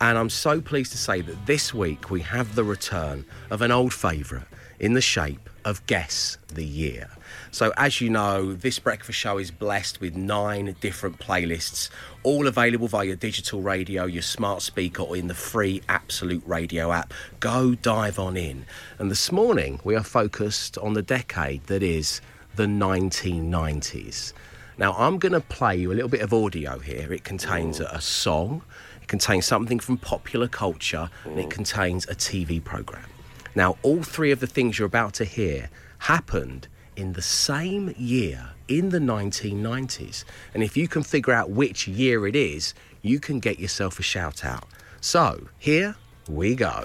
And 0.00 0.16
I'm 0.16 0.30
so 0.30 0.62
pleased 0.62 0.92
to 0.92 0.98
say 0.98 1.20
that 1.20 1.46
this 1.46 1.74
week 1.74 2.10
we 2.10 2.22
have 2.22 2.54
the 2.54 2.64
return 2.64 3.26
of 3.50 3.60
an 3.60 3.70
old 3.70 3.92
favourite 3.92 4.46
in 4.80 4.94
the 4.94 5.02
shape 5.02 5.50
of 5.66 5.86
Guess 5.86 6.38
the 6.48 6.64
Year. 6.64 7.10
So, 7.54 7.72
as 7.76 8.00
you 8.00 8.10
know, 8.10 8.52
this 8.52 8.80
breakfast 8.80 9.16
show 9.16 9.38
is 9.38 9.52
blessed 9.52 10.00
with 10.00 10.16
nine 10.16 10.74
different 10.80 11.20
playlists, 11.20 11.88
all 12.24 12.48
available 12.48 12.88
via 12.88 13.06
your 13.06 13.14
digital 13.14 13.62
radio, 13.62 14.06
your 14.06 14.22
smart 14.22 14.60
speaker, 14.60 15.02
or 15.04 15.16
in 15.16 15.28
the 15.28 15.34
free 15.34 15.80
Absolute 15.88 16.42
Radio 16.46 16.90
app. 16.90 17.14
Go 17.38 17.76
dive 17.76 18.18
on 18.18 18.36
in. 18.36 18.66
And 18.98 19.08
this 19.08 19.30
morning, 19.30 19.78
we 19.84 19.94
are 19.94 20.02
focused 20.02 20.78
on 20.78 20.94
the 20.94 21.02
decade 21.02 21.64
that 21.68 21.80
is 21.80 22.20
the 22.56 22.66
1990s. 22.66 24.32
Now, 24.76 24.94
I'm 24.94 25.20
going 25.20 25.30
to 25.30 25.40
play 25.40 25.76
you 25.76 25.92
a 25.92 25.94
little 25.94 26.10
bit 26.10 26.22
of 26.22 26.34
audio 26.34 26.80
here. 26.80 27.12
It 27.12 27.22
contains 27.22 27.78
a, 27.78 27.84
a 27.84 28.00
song, 28.00 28.62
it 29.00 29.06
contains 29.06 29.46
something 29.46 29.78
from 29.78 29.96
popular 29.96 30.48
culture, 30.48 31.08
and 31.24 31.38
it 31.38 31.50
contains 31.50 32.04
a 32.08 32.16
TV 32.16 32.64
programme. 32.64 33.10
Now, 33.54 33.76
all 33.84 34.02
three 34.02 34.32
of 34.32 34.40
the 34.40 34.48
things 34.48 34.76
you're 34.76 34.86
about 34.86 35.14
to 35.14 35.24
hear 35.24 35.70
happened 36.00 36.66
in 36.96 37.12
the 37.12 37.22
same 37.22 37.94
year 37.96 38.50
in 38.68 38.90
the 38.90 38.98
1990s. 38.98 40.24
And 40.52 40.62
if 40.62 40.76
you 40.76 40.88
can 40.88 41.02
figure 41.02 41.32
out 41.32 41.50
which 41.50 41.86
year 41.88 42.26
it 42.26 42.36
is, 42.36 42.74
you 43.02 43.20
can 43.20 43.40
get 43.40 43.58
yourself 43.58 43.98
a 43.98 44.02
shout 44.02 44.44
out. 44.44 44.66
So, 45.00 45.48
here 45.58 45.96
we 46.28 46.54
go. 46.54 46.84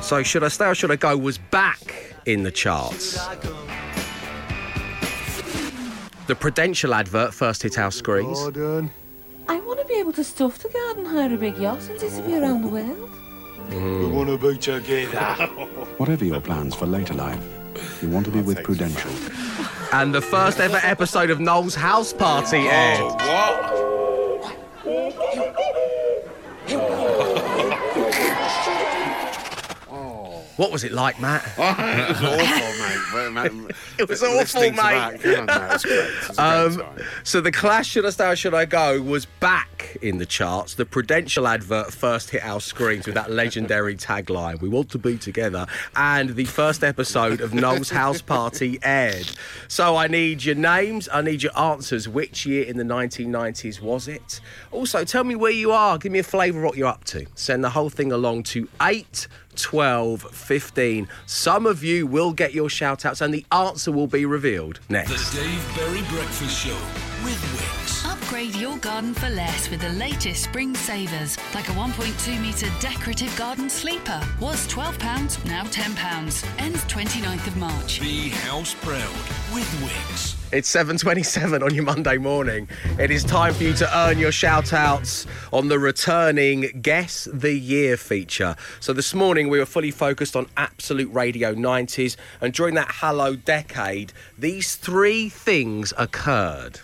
So, 0.00 0.22
Should 0.22 0.44
I 0.44 0.48
Stay 0.48 0.66
or 0.66 0.74
Should 0.74 0.90
I 0.90 0.96
Go 0.96 1.16
was 1.16 1.38
back 1.38 2.14
in 2.24 2.42
the 2.42 2.50
charts. 2.50 3.18
The 6.26 6.34
Prudential 6.34 6.94
advert 6.94 7.32
first 7.32 7.62
hit 7.62 7.78
our 7.78 7.90
screens. 7.90 8.38
I 9.48 9.60
want 9.60 9.80
to 9.80 9.86
be 9.86 9.94
able 9.94 10.12
to 10.12 10.24
stuff 10.24 10.58
the 10.58 10.68
garden, 10.68 11.06
hire 11.06 11.32
a 11.32 11.38
big 11.38 11.56
yacht, 11.56 11.88
and 11.88 11.98
disappear 11.98 12.42
around 12.42 12.62
the 12.62 12.68
world. 12.68 13.17
Whatever 15.98 16.24
your 16.24 16.40
plans 16.40 16.74
for 16.74 16.86
later 16.86 17.14
life, 17.14 17.40
you 18.02 18.08
want 18.08 18.26
to 18.26 18.32
be 18.32 18.40
with 18.40 18.62
Prudential. 18.62 19.10
And 19.92 20.14
the 20.14 20.20
first 20.20 20.60
ever 20.60 20.80
episode 20.82 21.30
of 21.30 21.40
Noel's 21.40 21.74
House 21.74 22.12
Party 22.12 22.66
oh, 22.68 22.70
aired. 22.70 23.18
What 30.58 30.72
was 30.72 30.82
it 30.82 30.90
like, 30.90 31.20
Matt? 31.20 31.44
it 31.56 32.08
was 32.08 32.20
awful, 32.20 32.77
mate. 33.32 33.76
It 33.98 34.08
was 34.08 34.22
awful, 34.22 34.60
mate. 34.60 34.76
that, 34.76 35.22
God, 35.22 35.46
no, 35.46 35.74
it's 35.74 35.84
great. 35.84 36.10
It's 36.28 36.38
Um, 36.38 36.82
so 37.24 37.40
the 37.40 37.50
Clash 37.50 37.88
Should 37.88 38.06
I 38.06 38.10
Stay 38.10 38.28
or 38.30 38.36
Should 38.36 38.54
I 38.54 38.64
Go 38.64 39.02
was 39.02 39.26
back 39.26 39.96
in 40.02 40.18
the 40.18 40.26
charts. 40.26 40.74
The 40.74 40.84
Prudential 40.84 41.46
advert 41.48 41.92
first 41.92 42.30
hit 42.30 42.44
our 42.44 42.60
screens 42.60 43.06
with 43.06 43.14
that 43.14 43.30
legendary 43.30 43.96
tagline, 43.96 44.60
We 44.60 44.68
want 44.68 44.90
to 44.90 44.98
be 44.98 45.16
together. 45.16 45.66
And 45.96 46.30
the 46.30 46.44
first 46.44 46.84
episode 46.84 47.40
of 47.40 47.54
Noel's 47.54 47.90
House 47.90 48.22
Party 48.22 48.78
aired. 48.82 49.30
So 49.66 49.96
I 49.96 50.06
need 50.06 50.44
your 50.44 50.54
names, 50.54 51.08
I 51.12 51.22
need 51.22 51.42
your 51.42 51.58
answers. 51.58 52.08
Which 52.08 52.46
year 52.46 52.64
in 52.64 52.76
the 52.76 52.84
1990s 52.84 53.80
was 53.80 54.08
it? 54.08 54.40
Also, 54.70 55.04
tell 55.04 55.24
me 55.24 55.34
where 55.34 55.50
you 55.50 55.72
are. 55.72 55.98
Give 55.98 56.12
me 56.12 56.20
a 56.20 56.24
flavour 56.24 56.58
of 56.58 56.64
what 56.64 56.76
you're 56.76 56.88
up 56.88 57.04
to. 57.04 57.26
Send 57.34 57.64
the 57.64 57.70
whole 57.70 57.90
thing 57.90 58.12
along 58.12 58.44
to 58.44 58.68
8 58.80 59.26
12 59.58 60.22
15. 60.22 61.08
Some 61.26 61.66
of 61.66 61.82
you 61.82 62.06
will 62.06 62.32
get 62.32 62.54
your 62.54 62.70
shout 62.78 63.04
outs 63.04 63.20
and 63.20 63.34
the 63.34 63.44
answer 63.50 63.90
will 63.90 64.06
be 64.06 64.24
revealed 64.24 64.78
next. 64.88 65.32
The 65.32 65.40
Dave 65.40 65.74
Berry 65.74 66.02
Breakfast 66.10 66.64
Show 66.64 67.07
with 67.24 67.40
Wix. 67.52 68.04
Upgrade 68.04 68.54
your 68.54 68.76
garden 68.78 69.14
for 69.14 69.28
less 69.30 69.70
with 69.70 69.80
the 69.80 69.88
latest 69.90 70.44
spring 70.44 70.74
savers, 70.74 71.36
like 71.54 71.68
a 71.68 71.72
1.2 71.72 72.40
metre 72.40 72.70
decorative 72.80 73.34
garden 73.36 73.68
sleeper. 73.68 74.20
Was 74.40 74.66
£12, 74.68 75.44
now 75.46 75.64
£10. 75.64 76.60
Ends 76.60 76.84
29th 76.84 77.46
of 77.46 77.56
March. 77.56 78.00
Be 78.00 78.28
house 78.28 78.74
proud 78.74 79.14
with 79.54 79.82
Wix. 79.82 80.36
It's 80.50 80.74
7.27 80.74 81.62
on 81.62 81.74
your 81.74 81.84
Monday 81.84 82.16
morning. 82.16 82.68
It 82.98 83.10
is 83.10 83.22
time 83.22 83.52
for 83.52 83.64
you 83.64 83.74
to 83.74 83.98
earn 83.98 84.18
your 84.18 84.32
shout-outs 84.32 85.26
on 85.52 85.68
the 85.68 85.78
returning 85.78 86.80
Guess 86.80 87.28
the 87.30 87.52
Year 87.52 87.98
feature. 87.98 88.56
So 88.80 88.94
this 88.94 89.12
morning 89.12 89.50
we 89.50 89.58
were 89.58 89.66
fully 89.66 89.90
focused 89.90 90.36
on 90.36 90.46
Absolute 90.56 91.12
Radio 91.12 91.54
90s 91.54 92.16
and 92.40 92.54
during 92.54 92.74
that 92.76 92.90
Hello 92.90 93.36
decade, 93.36 94.14
these 94.38 94.76
three 94.76 95.28
things 95.28 95.92
occurred. 95.98 96.80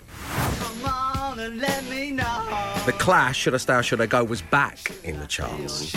The 2.86 2.92
Clash, 2.98 3.38
Should 3.38 3.54
I 3.54 3.56
Stay 3.56 3.74
or 3.74 3.82
Should 3.82 4.00
I 4.00 4.06
Go, 4.06 4.24
was 4.24 4.42
back 4.42 4.92
in 5.04 5.18
the 5.18 5.26
charts. 5.26 5.92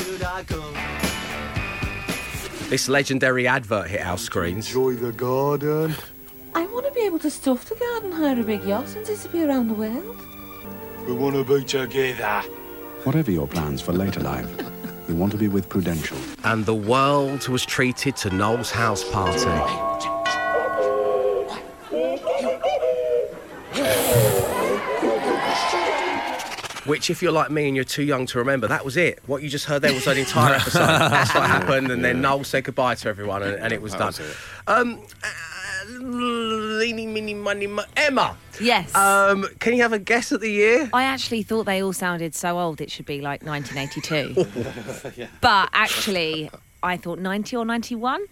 This 2.70 2.90
legendary 2.90 3.48
advert 3.48 3.90
hit 3.90 4.02
our 4.02 4.18
screens. 4.18 4.68
Enjoy 4.68 4.94
the 4.96 5.12
garden. 5.12 5.94
I 6.56 6.66
want 6.68 6.86
to 6.86 6.92
be 6.94 7.02
able 7.02 7.20
to 7.20 7.30
stuff 7.30 7.66
the 7.66 7.76
garden, 7.76 8.12
hire 8.12 8.40
a 8.40 8.44
big 8.44 8.64
yacht, 8.64 8.96
and 8.96 9.06
disappear 9.06 9.50
around 9.50 9.68
the 9.68 9.74
world. 9.74 10.18
We 11.06 11.14
want 11.14 11.36
to 11.36 11.44
be 11.44 11.64
together. 11.64 12.42
Whatever 13.04 13.32
your 13.32 13.48
plans 13.48 13.82
for 13.82 13.94
later 13.94 14.22
life, 14.22 14.50
you 15.08 15.16
want 15.16 15.32
to 15.34 15.38
be 15.38 15.48
with 15.48 15.70
Prudential. 15.70 16.18
And 16.44 16.66
the 16.66 16.76
world 16.76 17.48
was 17.48 17.66
treated 17.66 18.16
to 18.18 18.30
Noel's 18.30 18.72
house 18.72 19.04
party. 19.12 20.17
Which, 26.88 27.10
if 27.10 27.22
you're 27.22 27.32
like 27.32 27.52
me 27.52 27.68
and 27.68 27.76
you're 27.76 27.84
too 27.86 28.04
young 28.04 28.26
to 28.28 28.38
remember, 28.40 28.68
that 28.68 28.84
was 28.86 28.98
it. 28.98 29.20
What 29.28 29.44
you 29.44 29.50
just 29.50 29.66
heard 29.66 29.82
there 29.82 29.94
was 29.94 30.08
an 30.08 30.18
entire 30.18 30.56
episode. 30.56 30.80
That's 30.80 31.36
what 31.36 31.46
happened, 31.46 31.92
and 31.92 32.04
then 32.04 32.22
Noel 32.22 32.44
said 32.44 32.64
goodbye 32.64 32.96
to 32.96 33.10
everyone, 33.10 33.44
and, 33.44 33.56
and 33.56 33.74
it 33.74 33.82
was 33.82 33.92
That 33.94 34.00
done. 34.00 34.08
was 34.08 34.20
it. 34.20 34.36
Um, 34.68 35.00
uh, 35.24 35.28
leany, 36.02 37.08
mini, 37.08 37.34
money, 37.34 37.68
Emma. 37.96 38.36
Yes. 38.60 38.94
Um, 38.96 39.46
can 39.60 39.74
you 39.76 39.82
have 39.84 39.94
a 39.94 40.00
guess 40.00 40.32
at 40.32 40.40
the 40.42 40.50
year? 40.50 40.90
I 40.94 41.04
actually 41.04 41.44
thought 41.44 41.66
they 41.66 41.84
all 41.84 41.94
sounded 41.94 42.34
so 42.34 42.58
old 42.60 42.82
it 42.82 42.90
should 42.90 43.06
be 43.06 43.22
like 43.22 43.44
1982. 43.44 45.28
But 45.42 45.70
actually, 45.74 46.50
I 46.82 46.98
thought 46.98 47.20
90 47.20 47.56
or 47.58 47.66
91. 47.66 48.26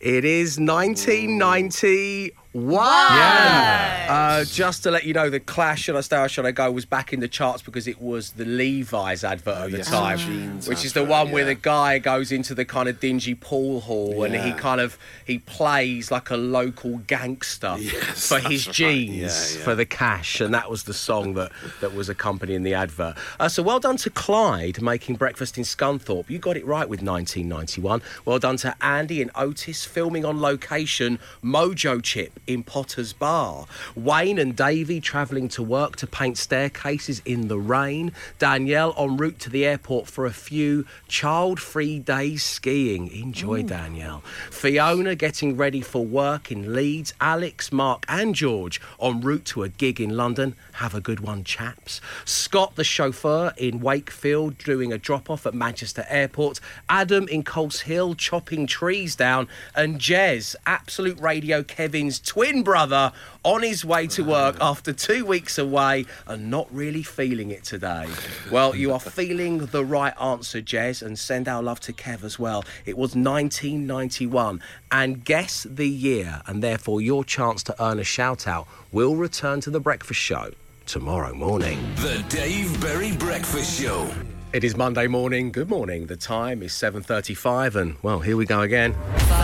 It 0.00 0.24
is 0.24 0.58
1991. 0.58 2.30
Yeah. 2.54 4.06
Uh, 4.10 4.44
just 4.44 4.82
to 4.82 4.90
let 4.90 5.04
you 5.04 5.14
know, 5.14 5.30
the 5.30 5.40
Clash, 5.40 5.82
Should 5.82 5.96
I 5.96 6.00
Stay 6.02 6.18
or 6.18 6.28
Should 6.28 6.44
I 6.46 6.50
Go, 6.52 6.70
was 6.70 6.84
back 6.84 7.12
in 7.12 7.20
the 7.20 7.28
charts 7.28 7.62
because 7.62 7.86
it 7.86 8.00
was 8.00 8.32
the 8.32 8.44
Levi's 8.44 9.24
advert 9.24 9.56
at 9.56 9.70
the 9.70 9.78
yes, 9.78 9.88
time, 9.90 10.18
jeans 10.18 10.68
which 10.68 10.84
is 10.84 10.92
the 10.92 11.04
one 11.04 11.30
where 11.30 11.44
the 11.44 11.54
guy 11.54 11.98
goes 11.98 12.30
into 12.32 12.54
the 12.54 12.64
kind 12.64 12.88
of 12.88 13.00
dingy 13.00 13.34
pool 13.34 13.80
hall 13.80 14.24
and 14.24 14.34
he 14.34 14.52
kind 14.52 14.80
of 14.80 14.98
he 15.26 15.38
plays 15.38 16.10
like 16.10 16.30
a 16.30 16.36
local 16.36 16.98
gangster 17.06 17.76
Yes, 17.78 18.28
for 18.28 18.38
his 18.38 18.66
right. 18.66 18.74
jeans 18.74 19.16
Yeah, 19.54 19.58
yeah. 19.58 19.64
for 19.64 19.74
the 19.74 19.86
cash, 19.86 20.40
and 20.40 20.52
that 20.54 20.70
was 20.70 20.84
the 20.84 20.94
song 20.94 21.34
that 21.34 21.52
that 21.80 21.94
was 21.94 22.08
accompanying 22.08 22.62
the 22.62 22.74
advert. 22.74 23.16
Uh, 23.40 23.48
so 23.48 23.62
well 23.62 23.80
done 23.80 23.96
to 23.98 24.10
Clyde 24.10 24.82
making 24.82 25.16
breakfast 25.16 25.56
in 25.58 25.64
Scunthorpe. 25.64 26.28
You 26.28 26.38
got 26.38 26.56
it 26.56 26.66
right 26.66 26.88
with 26.88 27.02
1991. 27.02 28.02
Well 28.24 28.38
done 28.38 28.56
to 28.58 28.74
Andy 28.82 29.22
and 29.22 29.30
Otis 29.34 29.84
filming 29.84 30.24
on 30.24 30.40
location 30.40 31.18
Mojo 31.42 32.02
Chip 32.02 32.40
in 32.46 32.62
Potter's 32.62 33.12
Bar. 33.12 33.66
Wayne 33.94 34.38
and 34.38 34.56
Davey 34.56 35.00
travelling 35.00 35.48
to 35.48 35.62
work 35.62 35.96
to 35.96 36.06
paint 36.06 36.38
staircases 36.38 37.22
in 37.24 37.48
the 37.48 37.58
rain. 37.58 38.12
Danielle 38.38 38.94
en 38.98 39.16
route 39.16 39.38
to 39.40 39.50
the 39.50 39.64
airport 39.66 40.06
for 40.06 40.26
a 40.26 40.32
few 40.32 40.84
child-free 41.08 42.00
days 42.00 42.42
skiing. 42.42 43.10
Enjoy, 43.12 43.62
mm. 43.62 43.68
Danielle. 43.68 44.22
Fiona 44.50 45.14
getting 45.14 45.56
ready 45.56 45.80
for 45.80 46.04
work 46.04 46.50
in 46.50 46.74
Leeds. 46.74 47.14
Alex, 47.20 47.72
Mark, 47.72 48.04
and 48.08 48.34
George 48.34 48.80
en 49.00 49.20
route 49.20 49.44
to 49.46 49.62
a 49.62 49.68
gig 49.68 50.00
in 50.00 50.16
London. 50.16 50.54
Have 50.74 50.94
a 50.94 51.00
good 51.00 51.20
one, 51.20 51.44
chaps. 51.44 52.00
Scott, 52.24 52.76
the 52.76 52.84
chauffeur 52.84 53.52
in 53.56 53.80
Wakefield, 53.80 54.58
doing 54.58 54.92
a 54.92 54.98
drop 54.98 55.30
off 55.30 55.46
at 55.46 55.54
Manchester 55.54 56.04
Airport. 56.08 56.60
Adam 56.88 57.28
in 57.28 57.42
Coleshill, 57.42 58.16
chopping 58.16 58.66
trees 58.66 59.14
down. 59.16 59.48
And 59.74 59.98
Jez, 59.98 60.56
Absolute 60.66 61.20
Radio 61.20 61.62
Kevin's 61.62 62.18
twin 62.32 62.62
brother, 62.62 63.12
on 63.42 63.62
his 63.62 63.84
way 63.84 64.06
to 64.06 64.24
work 64.24 64.56
after 64.58 64.90
two 64.90 65.22
weeks 65.22 65.58
away 65.58 66.06
and 66.26 66.50
not 66.50 66.66
really 66.72 67.02
feeling 67.02 67.50
it 67.50 67.62
today. 67.62 68.06
Well, 68.50 68.74
you 68.74 68.90
are 68.94 68.98
feeling 68.98 69.66
the 69.66 69.84
right 69.84 70.14
answer, 70.18 70.62
Jez, 70.62 71.02
and 71.02 71.18
send 71.18 71.46
our 71.46 71.62
love 71.62 71.80
to 71.80 71.92
Kev 71.92 72.24
as 72.24 72.38
well. 72.38 72.64
It 72.86 72.96
was 72.96 73.14
1991. 73.14 74.62
And 74.90 75.22
guess 75.22 75.64
the 75.64 75.86
year, 75.86 76.40
and 76.46 76.62
therefore 76.62 77.02
your 77.02 77.22
chance 77.22 77.62
to 77.64 77.74
earn 77.84 77.98
a 77.98 78.04
shout 78.04 78.48
out 78.48 78.66
will 78.92 79.16
return 79.16 79.60
to 79.60 79.70
the 79.70 79.80
breakfast 79.80 80.20
show 80.20 80.52
tomorrow 80.86 81.34
morning. 81.34 81.86
The 81.96 82.24
Dave 82.30 82.80
Berry 82.80 83.12
Breakfast 83.12 83.78
Show. 83.78 84.10
It 84.54 84.64
is 84.64 84.74
Monday 84.74 85.06
morning. 85.06 85.52
Good 85.52 85.68
morning. 85.68 86.06
The 86.06 86.16
time 86.16 86.62
is 86.62 86.72
7:35 86.72 87.76
and 87.76 87.96
well, 88.02 88.20
here 88.20 88.38
we 88.38 88.46
go 88.46 88.62
again. 88.62 88.94
Five 89.16 89.41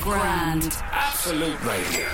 grand. 0.00 0.76
Absolute 0.92 1.62
Radio. 1.64 2.06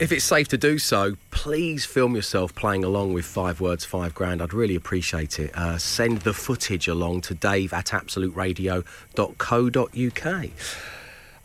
If 0.00 0.10
it's 0.12 0.24
safe 0.24 0.48
to 0.48 0.58
do 0.58 0.78
so, 0.78 1.16
please 1.30 1.84
film 1.84 2.16
yourself 2.16 2.54
playing 2.54 2.84
along 2.84 3.12
with 3.12 3.24
Five 3.24 3.60
Words, 3.60 3.84
Five 3.84 4.14
Grand. 4.14 4.42
I'd 4.42 4.52
really 4.52 4.76
appreciate 4.76 5.38
it. 5.38 5.56
Uh, 5.56 5.78
send 5.78 6.22
the 6.22 6.32
footage 6.32 6.88
along 6.88 7.20
to 7.22 7.34
dave 7.34 7.72
at 7.72 7.86
absoluteradio.co.uk. 7.86 10.50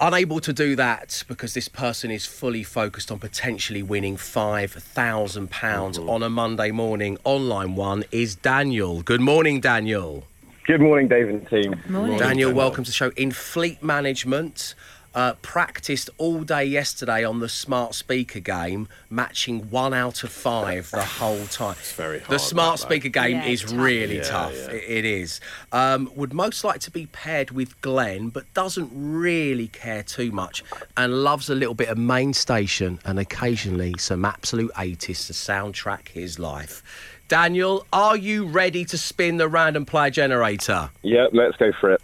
Unable 0.02 0.40
to 0.40 0.54
do 0.54 0.76
that 0.78 1.24
because 1.28 1.54
this 1.54 1.68
person 1.68 2.10
is 2.10 2.26
fully 2.26 2.64
focused 2.64 3.12
on 3.12 3.20
potentially 3.20 3.84
winning 3.84 4.16
£5,000 4.16 5.50
pounds 5.50 6.00
on 6.00 6.24
a 6.24 6.30
Monday 6.30 6.72
morning. 6.72 7.18
Online 7.26 7.76
one 7.76 8.06
is 8.12 8.36
Daniel. 8.36 9.02
Good 9.02 9.22
morning, 9.22 9.60
Daniel. 9.60 10.24
Good 10.66 10.82
morning, 10.82 11.08
Dave 11.08 11.30
and 11.30 11.48
team. 11.50 11.76
Morning. 11.90 12.18
Daniel, 12.18 12.54
welcome 12.54 12.84
to 12.84 12.90
the 12.90 12.94
show. 12.94 13.12
In 13.18 13.32
fleet 13.32 13.84
management, 13.84 14.76
uh, 15.16 15.34
practiced 15.42 16.10
all 16.18 16.44
day 16.44 16.64
yesterday 16.66 17.24
on 17.26 17.40
the 17.40 17.50
smart 17.50 17.96
speaker 17.96 18.40
game, 18.40 18.88
matching 19.10 19.70
one 19.70 19.94
out 19.94 20.24
of 20.24 20.32
five 20.32 20.90
the 20.92 21.04
whole 21.04 21.46
time. 21.52 21.76
It's 21.80 21.94
very 21.94 22.20
hard. 22.20 22.32
The 22.32 22.40
smart 22.40 22.80
that, 22.80 22.84
though. 22.88 22.96
speaker 22.96 23.10
game 23.10 23.38
Yeah, 23.38 23.46
is 23.46 23.62
tough. 23.64 23.72
really 23.74 24.18
Yeah, 24.18 24.24
tough. 24.24 24.54
yeah. 24.56 24.72
It- 24.72 25.00
it 25.00 25.06
is. 25.06 25.40
Um, 25.72 26.12
would 26.16 26.34
most 26.34 26.64
like 26.64 26.80
to 26.82 26.92
be 26.92 27.06
paired 27.08 27.52
with 27.52 27.80
Glenn, 27.82 28.30
but 28.30 28.52
doesn't 28.54 28.90
really 28.94 29.68
care 29.68 30.04
too 30.04 30.32
much, 30.32 30.64
and 30.98 31.24
loves 31.24 31.50
a 31.50 31.56
little 31.56 31.74
bit 31.76 31.90
of 31.90 31.98
main 31.98 32.34
station 32.34 33.00
and 33.06 33.18
occasionally 33.20 33.96
some 33.98 34.26
absolute 34.26 34.72
80s 34.76 35.28
to 35.28 35.34
soundtrack 35.34 36.10
his 36.10 36.38
life. 36.40 36.84
Daniel, 37.28 37.86
are 37.94 38.18
you 38.18 38.46
ready 38.48 38.84
to 38.86 38.98
spin 38.98 39.38
the 39.38 39.48
random 39.48 39.86
player 39.86 40.10
generator? 40.10 40.90
Yep, 41.04 41.30
let's 41.34 41.56
go 41.58 41.72
for 41.80 41.92
it. 41.94 42.02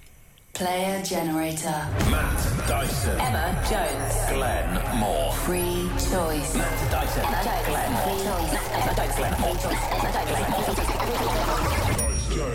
Player 0.55 1.03
generator. 1.03 1.67
Matt 2.09 2.65
Dyson. 2.65 3.19
Emma 3.19 3.61
Jones. 3.69 4.15
Glenn 4.31 4.97
Moore. 4.97 5.33
Free 5.33 5.89
choice. 6.09 6.55
Matt 6.55 6.91
Dyson. 6.91 7.25
Emma 7.25 7.43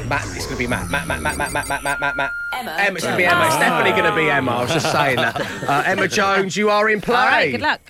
Matt, 0.09 0.25
it's 0.35 0.47
going 0.47 0.49
to 0.49 0.57
be 0.57 0.67
Matt. 0.67 0.91
Matt, 0.91 1.07
Matt, 1.07 1.21
Matt, 1.21 1.37
Matt, 1.37 1.53
Matt, 1.53 1.69
Matt, 1.69 1.85
Matt, 1.85 2.01
Matt, 2.01 2.17
Matt. 2.17 2.33
Emma. 2.55 2.77
Emma, 2.79 2.95
it's 2.97 3.05
going 3.05 3.13
to 3.13 3.19
be 3.19 3.27
Emma. 3.27 3.47
It's 3.47 3.57
definitely 3.59 4.01
going 4.01 4.11
to 4.11 4.17
be 4.17 4.31
Emma. 4.31 4.53
I 4.53 4.63
was 4.63 4.73
just 4.73 4.91
saying 4.91 5.17
that. 5.17 5.37
Uh, 5.71 5.83
Emma 5.85 6.09
Jones, 6.09 6.57
you 6.57 6.71
are 6.71 6.89
in 6.89 7.03
play. 7.03 7.15
All 7.15 7.27
right, 7.27 7.51
good 7.53 7.61
luck. 7.61 7.81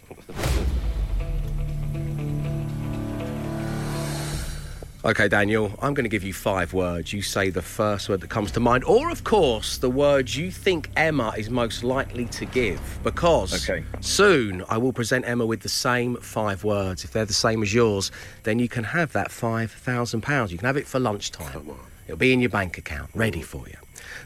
Okay, 5.02 5.28
Daniel, 5.28 5.73
I'm 5.80 5.95
going 5.95 6.04
to 6.04 6.11
give 6.11 6.25
you 6.25 6.35
five 6.35 6.75
words. 6.75 7.11
You 7.14 7.23
say 7.23 7.49
the 7.49 7.62
first 7.62 8.11
word 8.11 8.21
that 8.21 8.28
comes 8.28 8.52
to 8.52 8.61
mind, 8.61 8.85
or, 8.85 9.11
of 9.11 9.25
course, 9.25 9.78
the 9.78 9.88
word 9.88 10.35
you 10.35 10.50
think 10.50 10.90
Emma 10.95 11.33
is 11.38 11.49
most 11.49 11.83
likely 11.83 12.26
to 12.26 12.45
give. 12.45 12.78
Because 13.02 13.66
Okay. 13.66 13.83
soon 14.00 14.62
I 14.69 14.76
will 14.76 14.92
present 14.92 15.26
Emma 15.26 15.47
with 15.47 15.61
the 15.61 15.71
same 15.71 16.16
five 16.16 16.64
words. 16.64 17.02
If 17.02 17.12
they're 17.12 17.25
the 17.25 17.33
same 17.33 17.62
as 17.62 17.73
yours, 17.73 18.12
then 18.42 18.59
you 18.59 18.69
can 18.69 18.85
have 18.85 19.12
that 19.12 19.30
£5,000. 19.30 20.50
You 20.50 20.59
can 20.59 20.66
have 20.66 20.76
it 20.76 20.87
for 20.87 21.00
lunchtime. 21.00 21.71
It'll 22.07 22.19
be 22.19 22.35
in 22.35 22.40
your 22.40 22.50
bank 22.50 22.76
account, 22.76 23.11
ready 23.14 23.40
for 23.40 23.66
you. 23.69 23.76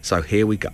So 0.03 0.23
here 0.23 0.45
we 0.45 0.57
go. 0.57 0.71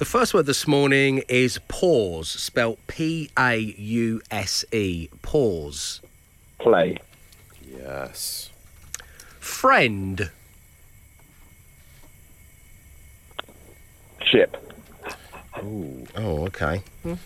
The 0.00 0.06
first 0.06 0.32
word 0.32 0.46
this 0.46 0.66
morning 0.66 1.24
is 1.28 1.60
pause, 1.68 2.30
spelt 2.30 2.78
P 2.86 3.28
A 3.38 3.58
U 3.58 4.22
S 4.30 4.64
E. 4.72 5.08
Pause. 5.20 6.00
Play. 6.58 6.96
Yes. 7.70 8.48
Friend. 9.40 10.30
Ship. 14.24 14.56
Ooh. 15.62 16.06
Oh, 16.16 16.46
okay. 16.46 16.82
Uh, 17.04 17.16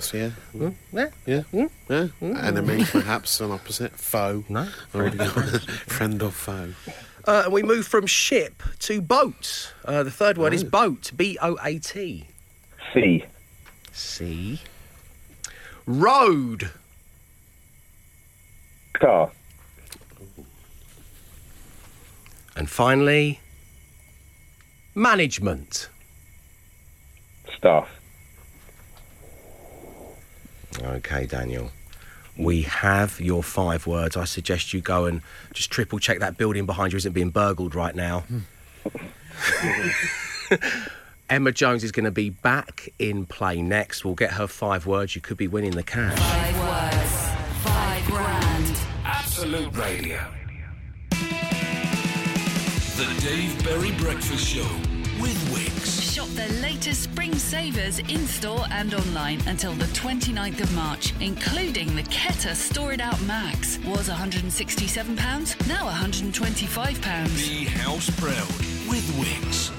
so 0.00 0.16
yeah. 0.16 0.30
Mm, 0.56 0.74
yeah. 0.90 1.08
Yeah. 1.26 1.42
Yeah. 1.90 2.08
Enemy, 2.22 2.86
perhaps, 2.86 3.42
an 3.42 3.50
opposite. 3.50 3.92
Foe. 3.92 4.42
No. 4.48 4.64
Friend 5.86 6.22
or 6.22 6.30
foe. 6.30 6.72
Uh, 7.28 7.42
and 7.44 7.52
we 7.52 7.62
move 7.62 7.86
from 7.86 8.06
ship 8.06 8.62
to 8.78 9.02
boat. 9.02 9.74
Uh, 9.84 10.02
the 10.02 10.10
third 10.10 10.38
word 10.38 10.54
is 10.54 10.64
boat. 10.64 11.12
B 11.14 11.36
O 11.42 11.58
A 11.62 11.78
T. 11.78 12.26
C. 12.94 13.22
C. 13.92 14.62
Road. 15.84 16.70
Car. 18.94 19.30
And 22.56 22.70
finally, 22.70 23.40
management. 24.94 25.90
Staff. 27.58 27.90
Okay, 30.82 31.26
Daniel. 31.26 31.70
We 32.38 32.62
have 32.62 33.20
your 33.20 33.42
five 33.42 33.86
words. 33.86 34.16
I 34.16 34.24
suggest 34.24 34.72
you 34.72 34.80
go 34.80 35.06
and 35.06 35.22
just 35.52 35.70
triple 35.70 35.98
check 35.98 36.20
that 36.20 36.38
building 36.38 36.66
behind 36.66 36.92
you 36.92 36.96
isn't 36.96 37.12
being 37.12 37.30
burgled 37.30 37.74
right 37.74 37.94
now. 37.94 38.20
Hmm. 38.20 38.38
Emma 41.30 41.52
Jones 41.52 41.84
is 41.84 41.92
going 41.92 42.04
to 42.04 42.10
be 42.10 42.30
back 42.30 42.88
in 42.98 43.26
play 43.26 43.60
next. 43.60 44.04
We'll 44.04 44.14
get 44.14 44.32
her 44.32 44.46
five 44.46 44.86
words. 44.86 45.14
You 45.14 45.20
could 45.20 45.36
be 45.36 45.46
winning 45.48 45.72
the 45.72 45.82
cash. 45.82 46.18
Five 46.18 46.58
words, 46.58 47.12
five 47.62 48.06
grand. 48.06 48.78
Absolute 49.04 49.76
Radio. 49.76 50.18
The 52.96 53.20
Dave 53.20 53.64
Berry 53.64 53.92
Breakfast 53.92 54.46
Show 54.46 54.66
with 55.20 55.50
Wix. 55.52 55.87
Shop 56.18 56.26
their 56.30 56.50
latest 56.62 57.04
spring 57.04 57.32
savers 57.36 58.00
in 58.00 58.26
store 58.26 58.64
and 58.72 58.92
online 58.92 59.40
until 59.46 59.72
the 59.74 59.84
29th 59.84 60.60
of 60.60 60.74
March, 60.74 61.14
including 61.20 61.94
the 61.94 62.02
Keter 62.02 62.56
Store 62.56 62.92
It 62.92 63.00
Out 63.00 63.22
Max. 63.22 63.78
Was 63.86 64.08
£167, 64.08 65.68
now 65.68 65.88
£125. 65.88 67.36
Be 67.36 67.66
house 67.66 68.10
proud 68.18 68.48
with 68.90 69.06
Wix. 69.20 69.70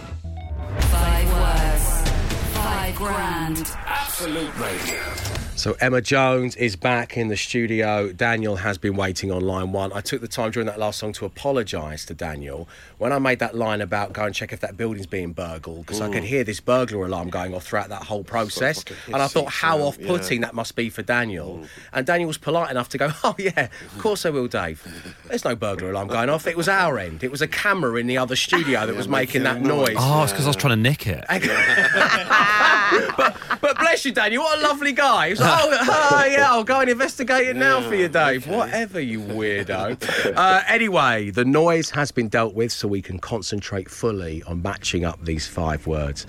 Five 0.88 1.28
words, 1.34 2.10
five 2.54 2.96
grand. 2.96 3.76
Absolute 3.86 4.58
Radio. 4.58 5.49
So 5.60 5.76
Emma 5.82 6.00
Jones 6.00 6.56
is 6.56 6.78
back 6.78 7.18
in 7.18 7.28
the 7.28 7.36
studio. 7.36 8.14
Daniel 8.14 8.56
has 8.56 8.78
been 8.78 8.96
waiting 8.96 9.30
on 9.30 9.42
line 9.42 9.74
one. 9.74 9.92
I 9.92 10.00
took 10.00 10.22
the 10.22 10.28
time 10.30 10.52
during 10.52 10.68
that 10.68 10.80
last 10.80 11.00
song 11.00 11.12
to 11.12 11.26
apologise 11.26 12.06
to 12.06 12.14
Daniel 12.14 12.70
when 12.98 13.12
I 13.12 13.20
made 13.20 13.40
that 13.40 13.56
line 13.56 13.82
about 13.82 14.14
go 14.14 14.24
and 14.24 14.34
check 14.34 14.54
if 14.54 14.62
that 14.62 14.78
building's 14.78 15.06
being 15.06 15.34
burgled 15.34 15.86
because 15.86 16.00
I 16.00 16.10
could 16.10 16.24
hear 16.24 16.46
this 16.46 16.62
burglar 16.62 17.06
alarm 17.06 17.30
going 17.30 17.54
off 17.54 17.66
throughout 17.66 17.90
that 17.90 18.04
whole 18.04 18.24
process, 18.24 18.90
like 18.90 18.98
and 19.08 19.18
I 19.18 19.28
thought 19.28 19.50
how 19.50 19.80
off-putting 19.80 20.40
yeah. 20.40 20.48
that 20.48 20.56
must 20.56 20.78
be 20.78 20.90
for 20.90 21.02
Daniel. 21.02 21.66
And 21.92 22.06
Daniel 22.06 22.28
was 22.28 22.38
polite 22.38 22.72
enough 22.72 22.88
to 22.90 22.98
go, 22.98 23.12
"Oh 23.26 23.36
yeah, 23.38 23.68
of 23.68 23.98
course 23.98 24.26
I 24.26 24.30
will, 24.30 24.48
Dave. 24.48 24.82
There's 25.28 25.44
no 25.44 25.58
burglar 25.58 25.90
alarm 25.92 26.08
going 26.08 26.30
off. 26.30 26.48
It 26.48 26.56
was 26.56 26.70
our 26.70 26.98
end. 26.98 27.22
It 27.22 27.32
was 27.32 27.42
a 27.42 27.50
camera 27.50 27.98
in 27.98 28.08
the 28.08 28.18
other 28.18 28.38
studio 28.38 28.86
that 28.86 28.96
was 28.96 29.10
making 29.10 29.44
that 29.44 29.62
noise." 29.62 29.98
Oh, 30.00 30.24
it's 30.24 30.32
because 30.32 30.46
I 30.46 30.50
was 30.50 30.56
trying 30.56 30.78
to 30.78 30.82
nick 30.82 31.06
it. 31.06 31.26
but, 33.18 33.36
but 33.60 33.78
bless 33.78 34.06
you, 34.06 34.14
Daniel. 34.14 34.44
What 34.44 34.60
a 34.60 34.62
lovely 34.62 34.94
guy. 34.94 35.34
He 35.50 35.70
was 35.70 35.88
like, 35.88 35.88
oh, 35.90 36.10
oh, 36.12 36.26
yeah, 36.26 36.52
I'll 36.52 36.64
go 36.64 36.80
and 36.80 36.90
investigate 36.90 37.48
it 37.48 37.56
now 37.56 37.82
for 37.82 37.96
you, 37.96 38.08
Dave. 38.08 38.48
Whatever, 38.48 39.00
you 39.00 39.20
weirdo. 39.20 40.36
Uh, 40.36 40.62
anyway, 40.68 41.30
the 41.30 41.46
noise 41.46 41.90
has 41.92 42.12
been 42.12 42.28
dealt 42.28 42.54
with, 42.54 42.72
so 42.72 42.88
we 42.88 43.02
can 43.02 43.20
concentrate 43.20 43.90
fully 43.90 44.44
on 44.44 44.62
matching 44.62 45.06
up 45.06 45.24
these 45.24 45.48
five 45.48 45.86
words. 45.88 46.26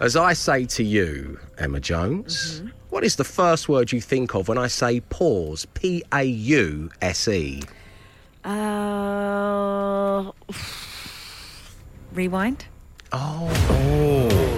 As 0.00 0.16
I 0.16 0.32
say 0.32 0.64
to 0.66 0.82
you, 0.82 1.38
Emma 1.56 1.80
Jones, 1.80 2.62
what 2.90 3.04
is 3.04 3.16
the 3.16 3.24
first 3.24 3.68
word 3.68 3.92
you 3.92 4.00
think 4.00 4.34
of 4.34 4.48
when 4.48 4.58
I 4.58 4.66
say 4.66 5.00
pause? 5.00 5.66
P 5.74 6.02
A 6.12 6.24
U 6.24 6.90
S 7.00 7.28
E. 7.28 7.62
Uh, 8.44 10.30
rewind. 12.12 12.66
Oh. 13.12 13.48
oh. 13.70 14.54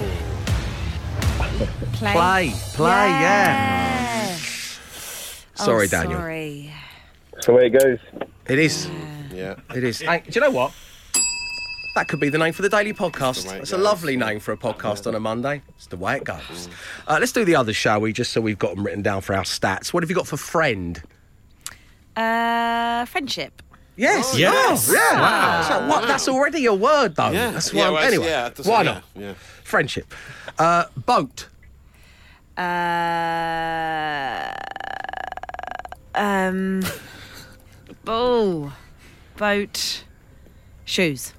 Play. 1.92 2.12
Play, 2.12 2.52
play, 2.75 3.08
yeah. 3.08 3.20
Yeah. 3.20 3.95
Sorry, 5.56 5.86
oh, 5.86 5.88
Daniel. 5.88 6.18
Sorry. 6.20 6.72
So 7.40 7.54
way 7.54 7.66
it 7.66 7.70
goes. 7.70 7.98
It 8.48 8.58
is. 8.58 8.88
Yeah. 9.32 9.56
It 9.75 9.84
is. 9.84 10.02
And 10.02 10.22
do 10.24 10.31
you 10.33 10.40
know 10.40 10.50
what? 10.50 10.72
That 11.94 12.09
could 12.09 12.20
be 12.20 12.28
the 12.28 12.38
name 12.38 12.52
for 12.52 12.61
the 12.62 12.68
daily 12.68 12.92
podcast. 12.92 13.48
the 13.48 13.57
It's 13.57 13.72
a 13.72 13.78
lovely 13.78 14.16
name 14.16 14.38
for 14.38 14.52
a 14.52 14.57
podcast 14.57 15.07
on 15.07 15.14
a 15.14 15.20
Monday. 15.20 15.62
It's 15.76 15.87
the 15.87 15.96
way 15.96 16.16
it 16.16 16.24
goes. 16.24 16.68
Uh, 17.09 17.16
let's 17.18 17.33
do 17.33 17.44
the 17.44 17.57
others, 17.57 17.74
shall 17.76 18.00
we? 18.00 18.12
Just 18.12 18.33
so 18.33 18.40
we've 18.40 18.59
got 18.59 18.74
them 18.74 18.85
written 18.85 19.02
down 19.02 19.22
for 19.22 19.35
our 19.35 19.44
stats. 19.44 19.94
What 19.94 20.02
have 20.02 20.11
you 20.11 20.16
got 20.16 20.26
for 20.26 20.37
friend? 20.37 21.02
Uh, 22.14 23.07
friendship. 23.07 23.62
Yes. 23.96 24.38
Yes. 24.38 24.90
Oh, 24.90 24.94
yeah. 24.94 25.20
Wow. 25.20 25.62
So 25.68 25.88
what? 25.88 26.07
That's 26.07 26.28
already 26.28 26.66
a 26.66 26.74
word, 26.74 27.16
though. 27.16 27.31
Yeah. 27.31 27.52
That's 27.52 27.72
Yeah, 27.72 27.85
why. 27.88 27.90
well, 27.94 28.02
anyway, 28.04 28.26
yeah, 28.26 28.46
it 28.48 28.54
doesn't- 28.57 28.70
why 28.70 28.83
yeah, 28.83 28.92
not? 28.92 29.02
yeah. 29.14 29.33
Friendship. 29.64 30.12
Uh, 30.59 30.85
boat. 31.07 31.48
Uh, 32.59 32.62
um, 36.16 36.83
oh, 38.07 38.74
boat, 39.37 40.05
shoes. 40.85 41.33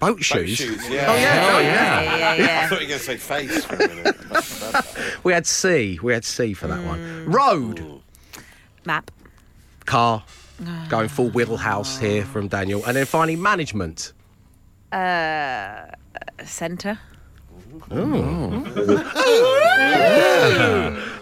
Boat 0.00 0.16
Boat 0.16 0.22
shoes. 0.22 0.56
shoes, 0.56 0.88
yeah. 0.90 1.06
Oh 1.08 1.14
yeah. 1.16 1.50
Oh 1.54 1.58
yeah. 1.60 2.02
Yeah, 2.02 2.34
yeah, 2.34 2.60
I 2.64 2.66
thought 2.66 2.80
you 2.80 2.86
were 2.86 2.98
going 2.98 2.98
to 2.98 3.04
say 3.04 3.16
face 3.16 3.64
for 3.64 3.76
a 3.76 3.88
minute. 3.88 4.16
We 5.24 5.32
had 5.32 5.46
C. 5.46 6.00
We 6.02 6.12
had 6.12 6.24
C 6.24 6.54
for 6.54 6.66
that 6.66 6.80
Mm. 6.80 6.86
one. 6.86 7.24
Road. 7.30 8.00
Map. 8.84 9.10
Car. 9.86 10.24
Going 10.88 11.08
full 11.08 11.30
wheelhouse 11.30 11.98
here 11.98 12.24
from 12.24 12.48
Daniel, 12.48 12.84
and 12.84 12.96
then 12.96 13.06
finally 13.06 13.36
management. 13.36 14.12
Uh, 14.90 15.86
center. 16.44 16.98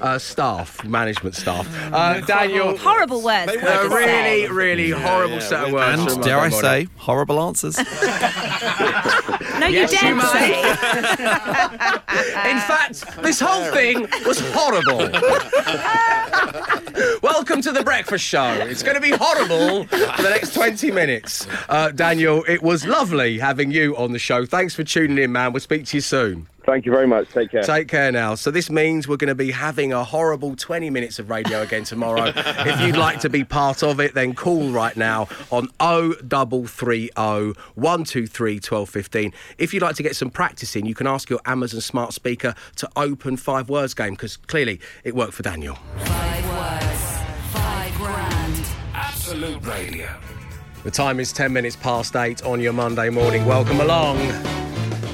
Uh, 0.00 0.18
staff, 0.18 0.84
management 0.84 1.34
staff. 1.34 1.66
Uh, 1.92 2.20
Daniel, 2.20 2.76
Horrible 2.76 3.22
words. 3.22 3.46
Maybe 3.46 3.60
can 3.60 3.68
I 3.68 3.72
a 3.72 3.82
just 3.84 3.94
really, 3.94 4.48
really 4.48 4.90
horrible 4.90 5.34
yeah, 5.34 5.40
set 5.40 5.60
of 5.64 5.72
with- 5.72 5.74
words. 5.74 6.14
And 6.14 6.22
dare 6.22 6.38
I 6.38 6.48
say, 6.50 6.88
horrible 6.96 7.40
answers. 7.40 7.76
No, 9.61 9.66
you 9.66 9.81
Yes, 9.81 9.92
you 9.92 9.99
dare 9.99 10.14
may. 10.14 10.23
say. 10.25 10.61
In 12.51 12.59
fact, 12.61 13.23
this 13.23 13.40
whole 13.40 13.64
thing 13.73 14.03
was 14.27 14.40
horrible. 14.55 14.99
Welcome 17.23 17.61
to 17.62 17.73
the 17.73 17.83
breakfast 17.85 18.25
show. 18.25 18.53
It's 18.53 18.83
going 18.83 18.94
to 18.94 19.01
be 19.01 19.11
horrible 19.11 19.85
for 19.85 20.23
the 20.23 20.31
next 20.31 20.55
20 20.55 20.90
minutes. 20.90 21.46
Uh, 21.68 21.90
Daniel, 21.90 22.44
it 22.49 22.62
was 22.62 22.87
lovely 22.87 23.38
having 23.38 23.70
you 23.70 23.96
on 23.96 24.12
the 24.12 24.18
show. 24.18 24.46
Thanks 24.46 24.75
for 24.75 24.85
tuning 24.85 25.18
in, 25.18 25.33
man. 25.33 25.53
We'll 25.53 25.61
speak 25.61 25.85
to 25.87 25.96
you 25.96 26.01
soon. 26.01 26.46
Thank 26.70 26.87
you 26.87 26.92
very 26.92 27.09
much. 27.09 27.28
Take 27.30 27.50
care. 27.50 27.64
Take 27.64 27.88
care 27.88 28.12
now. 28.12 28.37
So 28.37 28.52
this 28.52 28.70
means 28.70 29.09
we're 29.09 29.16
going 29.16 29.26
to 29.26 29.35
be 29.35 29.50
having 29.50 29.92
a 29.92 30.04
horrible 30.04 30.54
20 30.54 30.88
minutes 30.88 31.18
of 31.18 31.28
radio 31.28 31.62
again 31.62 31.83
tomorrow. 31.83 32.33
if 32.37 32.80
you'd 32.80 32.96
like 32.96 33.18
to 33.20 33.28
be 33.28 33.42
part 33.42 33.83
of 33.83 33.98
it, 33.98 34.14
then 34.14 34.35
call 34.35 34.70
right 34.70 34.96
now 34.96 35.26
on 35.50 35.66
0330 35.80 37.09
123 37.11 38.54
1215. 38.54 39.33
If 39.59 39.74
you'd 39.74 39.83
like 39.83 39.96
to 39.96 40.04
get 40.04 40.14
some 40.14 40.30
practice 40.30 40.76
in, 40.76 40.87
you 40.87 40.94
can 40.94 41.09
ask 41.09 41.28
your 41.28 41.40
Amazon 41.44 41.80
smart 41.80 42.12
speaker 42.12 42.54
to 42.76 42.88
open 42.94 43.37
five 43.37 43.68
words 43.68 43.92
game 43.92 44.12
because 44.12 44.37
clearly 44.37 44.80
it 45.02 45.16
worked 45.16 45.35
for 45.35 45.42
Daniel. 45.42 45.74
Five 45.96 46.48
words, 46.50 47.18
five 47.52 47.92
grand. 47.96 48.64
Absolute 48.94 49.66
Radio. 49.66 50.09
The 50.85 50.92
time 50.92 51.18
is 51.18 51.33
10 51.33 51.52
minutes 51.52 51.74
past 51.74 52.14
8 52.14 52.44
on 52.44 52.61
your 52.61 52.72
Monday 52.72 53.11
morning. 53.11 53.44
Welcome 53.44 53.80
along 53.80 54.18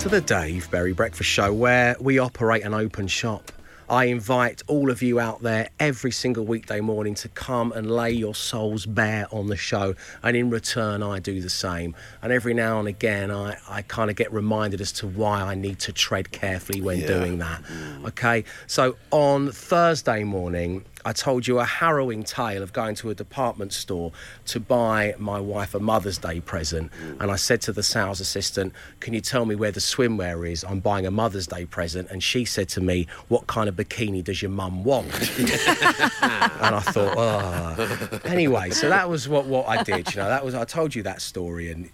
to 0.07 0.11
the 0.11 0.21
Dave 0.21 0.71
Berry 0.71 0.93
Breakfast 0.93 1.29
Show, 1.29 1.53
where 1.53 1.97
we 1.99 2.21
operate 2.21 2.63
an 2.63 2.75
open 2.75 3.09
shop. 3.09 3.51
I 3.89 4.05
invite 4.05 4.63
all 4.69 4.89
of 4.91 5.03
you 5.03 5.19
out 5.19 5.43
there 5.43 5.69
every 5.81 6.13
single 6.13 6.45
weekday 6.45 6.81
morning 6.81 7.15
to 7.17 7.29
come 7.29 7.73
and 7.73 7.91
lay 7.91 8.13
your 8.13 8.35
souls 8.35 8.87
bare 8.87 9.27
on 9.33 9.49
the 9.49 9.57
show. 9.57 9.97
And 10.23 10.37
in 10.37 10.49
return, 10.49 11.03
I 11.03 11.19
do 11.19 11.41
the 11.41 11.51
same. 11.51 11.97
And 12.23 12.33
every 12.33 12.55
now 12.55 12.79
and 12.79 12.87
again, 12.87 13.33
I, 13.33 13.57
I 13.69 13.83
kind 13.83 14.09
of 14.09 14.15
get 14.15 14.33
reminded 14.33 14.81
as 14.81 14.93
to 14.93 15.09
why 15.09 15.41
I 15.43 15.57
need 15.57 15.81
to 15.81 15.93
tread 15.93 16.31
carefully 16.31 16.81
when 16.81 16.99
Yeah. 17.01 17.07
doing 17.09 17.39
that. 17.39 17.63
Mm. 17.65 18.07
Okay, 18.09 18.45
so 18.69 18.97
on 19.11 19.51
Thursday 19.51 20.23
morning, 20.23 20.85
I 21.07 21.13
told 21.13 21.47
you 21.47 21.61
a 21.61 21.65
harrowing 21.65 22.25
tale 22.25 22.65
of 22.65 22.73
going 22.73 22.97
to 22.97 23.11
a 23.11 23.15
department 23.15 23.73
store 23.73 24.11
to 24.47 24.59
buy 24.59 25.15
my 25.19 25.39
wife 25.39 25.73
a 25.73 25.79
Mother's 25.79 26.19
Day 26.19 26.41
present. 26.41 26.91
Mm. 26.91 27.21
And 27.21 27.31
I 27.31 27.37
said 27.37 27.61
to 27.63 27.73
the 27.73 27.85
sales 27.85 28.19
assistant, 28.19 28.73
Can 28.99 29.15
you 29.15 29.21
tell 29.21 29.47
me 29.47 29.55
where 29.55 29.71
the 29.71 29.79
swimwear 29.79 30.51
is? 30.51 30.65
I'm 30.65 30.81
buying 30.81 31.07
a 31.07 31.13
Mother's 31.13 31.47
Day 31.47 31.65
present. 31.65 32.11
And 32.11 32.25
she 32.25 32.45
said 32.45 32.69
to 32.71 32.81
me, 32.81 33.07
What 33.29 33.47
kind 33.47 33.69
of 33.69 33.77
bikini 33.77 34.25
does 34.25 34.43
your 34.43 34.51
mum 34.51 34.83
want? 34.83 35.07
and 35.39 36.75
I 36.75 36.81
thought, 36.81 37.15
oh. 37.17 38.21
Anyway, 38.25 38.71
so 38.71 38.89
that 38.89 39.09
was 39.09 39.29
what, 39.29 39.47
what 39.47 39.69
I 39.69 39.85
did. 39.85 40.13
You 40.13 40.23
know, 40.23 40.29
that 40.29 40.45
was, 40.45 40.57
I 40.57 40.65
told 40.65 40.93
you 40.93 41.05
that 41.05 41.23
story. 41.23 41.71
And 41.71 41.89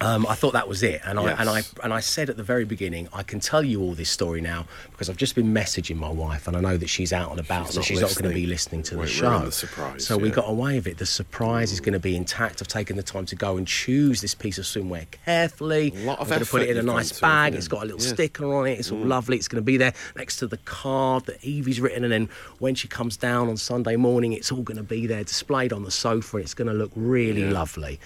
Um, 0.00 0.26
I 0.28 0.34
thought 0.36 0.52
that 0.52 0.68
was 0.68 0.84
it, 0.84 1.00
and 1.04 1.18
I 1.18 1.32
and 1.32 1.48
I 1.48 1.62
and 1.82 1.92
I 1.92 1.98
said 1.98 2.30
at 2.30 2.36
the 2.36 2.44
very 2.44 2.64
beginning, 2.64 3.08
I 3.12 3.24
can 3.24 3.40
tell 3.40 3.64
you 3.64 3.80
all 3.82 3.94
this 3.94 4.08
story 4.10 4.40
now 4.40 4.66
because 4.92 5.10
I've 5.10 5.16
just 5.16 5.34
been 5.34 5.52
messaging 5.52 5.96
my 5.96 6.08
wife, 6.08 6.46
and 6.46 6.56
I 6.56 6.60
know 6.60 6.76
that 6.76 6.88
she's 6.88 7.12
out 7.12 7.32
and 7.32 7.40
about, 7.40 7.66
She's 7.66 7.74
so 7.74 7.82
she's 7.82 8.00
not 8.00 8.14
going 8.14 8.28
to 8.30 8.34
be 8.34 8.46
listening 8.46 8.84
to 8.84 8.90
the 8.92 8.98
Won't 8.98 9.10
show. 9.10 9.38
the 9.40 9.50
surprise, 9.52 10.06
so 10.06 10.16
we 10.16 10.30
got 10.30 10.48
away 10.48 10.76
with 10.76 10.86
it. 10.86 10.98
The 10.98 11.06
surprise 11.06 11.72
is 11.72 11.80
going 11.80 11.94
to 11.94 11.98
be 11.98 12.14
intact. 12.14 12.62
I've 12.62 12.68
taken 12.68 12.96
the 12.96 13.02
time 13.02 13.26
to 13.26 13.34
go 13.34 13.56
and 13.56 13.66
choose 13.66 14.20
this 14.20 14.36
piece 14.36 14.56
of 14.58 14.64
swimwear 14.66 15.06
carefully. 15.24 15.90
lot 15.90 16.20
of 16.20 16.28
I'm 16.28 16.30
going 16.30 16.44
to 16.44 16.50
put 16.50 16.62
it 16.62 16.70
in 16.70 16.76
a 16.78 16.82
nice 16.82 17.18
bag. 17.18 17.54
It's 17.56 17.66
got 17.68 17.82
a 17.82 17.86
little 17.86 18.00
Yeah. 18.00 18.12
sticker 18.14 18.54
on 18.54 18.68
it. 18.68 18.78
It's 18.78 18.92
all 18.92 18.98
lovely. 18.98 19.36
It's 19.36 19.48
going 19.48 19.60
to 19.62 19.66
be 19.66 19.78
there 19.78 19.94
next 20.16 20.36
to 20.36 20.46
the 20.46 20.58
card 20.58 21.26
that 21.26 21.42
Evie's 21.44 21.80
written, 21.80 22.04
and 22.04 22.12
then 22.12 22.28
when 22.60 22.76
she 22.76 22.86
comes 22.86 23.16
down 23.16 23.48
on 23.48 23.56
Sunday 23.56 23.96
morning, 23.96 24.32
it's 24.32 24.52
all 24.52 24.62
going 24.62 24.76
to 24.76 24.84
be 24.84 25.08
there 25.08 25.24
displayed 25.24 25.72
on 25.72 25.82
the 25.82 25.90
sofa. 25.90 26.36
It's 26.36 26.54
going 26.54 26.68
to 26.68 26.74
look 26.74 26.92
really 26.94 27.50
lovely. 27.50 27.98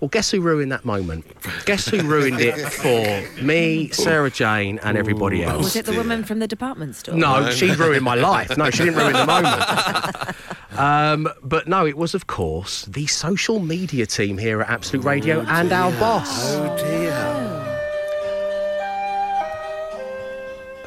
Well, 0.00 0.08
guess 0.08 0.30
who 0.30 0.40
ruined 0.40 0.70
that 0.70 0.84
moment? 0.84 1.26
Guess 1.64 1.88
who 1.88 2.02
ruined 2.02 2.40
it 2.40 2.54
for 2.56 3.42
me, 3.42 3.88
Sarah 3.90 4.30
Jane, 4.30 4.78
and 4.84 4.96
everybody 4.96 5.42
else? 5.42 5.64
Was 5.64 5.76
it 5.76 5.86
the 5.86 5.92
woman 5.92 6.22
from 6.22 6.38
the 6.38 6.46
department 6.46 6.94
store? 6.94 7.16
No, 7.16 7.50
she 7.50 7.72
ruined 7.72 8.04
my 8.04 8.14
life. 8.14 8.56
No, 8.56 8.70
she 8.70 8.84
didn't 8.84 8.96
ruin 8.98 9.12
the 9.14 9.26
moment. 9.26 10.36
Um, 10.78 11.28
but 11.42 11.66
no, 11.66 11.84
it 11.84 11.96
was, 11.96 12.14
of 12.14 12.28
course, 12.28 12.84
the 12.84 13.08
social 13.08 13.58
media 13.58 14.06
team 14.06 14.38
here 14.38 14.60
at 14.62 14.68
Absolute 14.68 15.04
Radio 15.04 15.40
and 15.40 15.72
our 15.72 15.90
boss. 15.98 16.54
Oh 16.54 16.76
dear. 16.76 17.37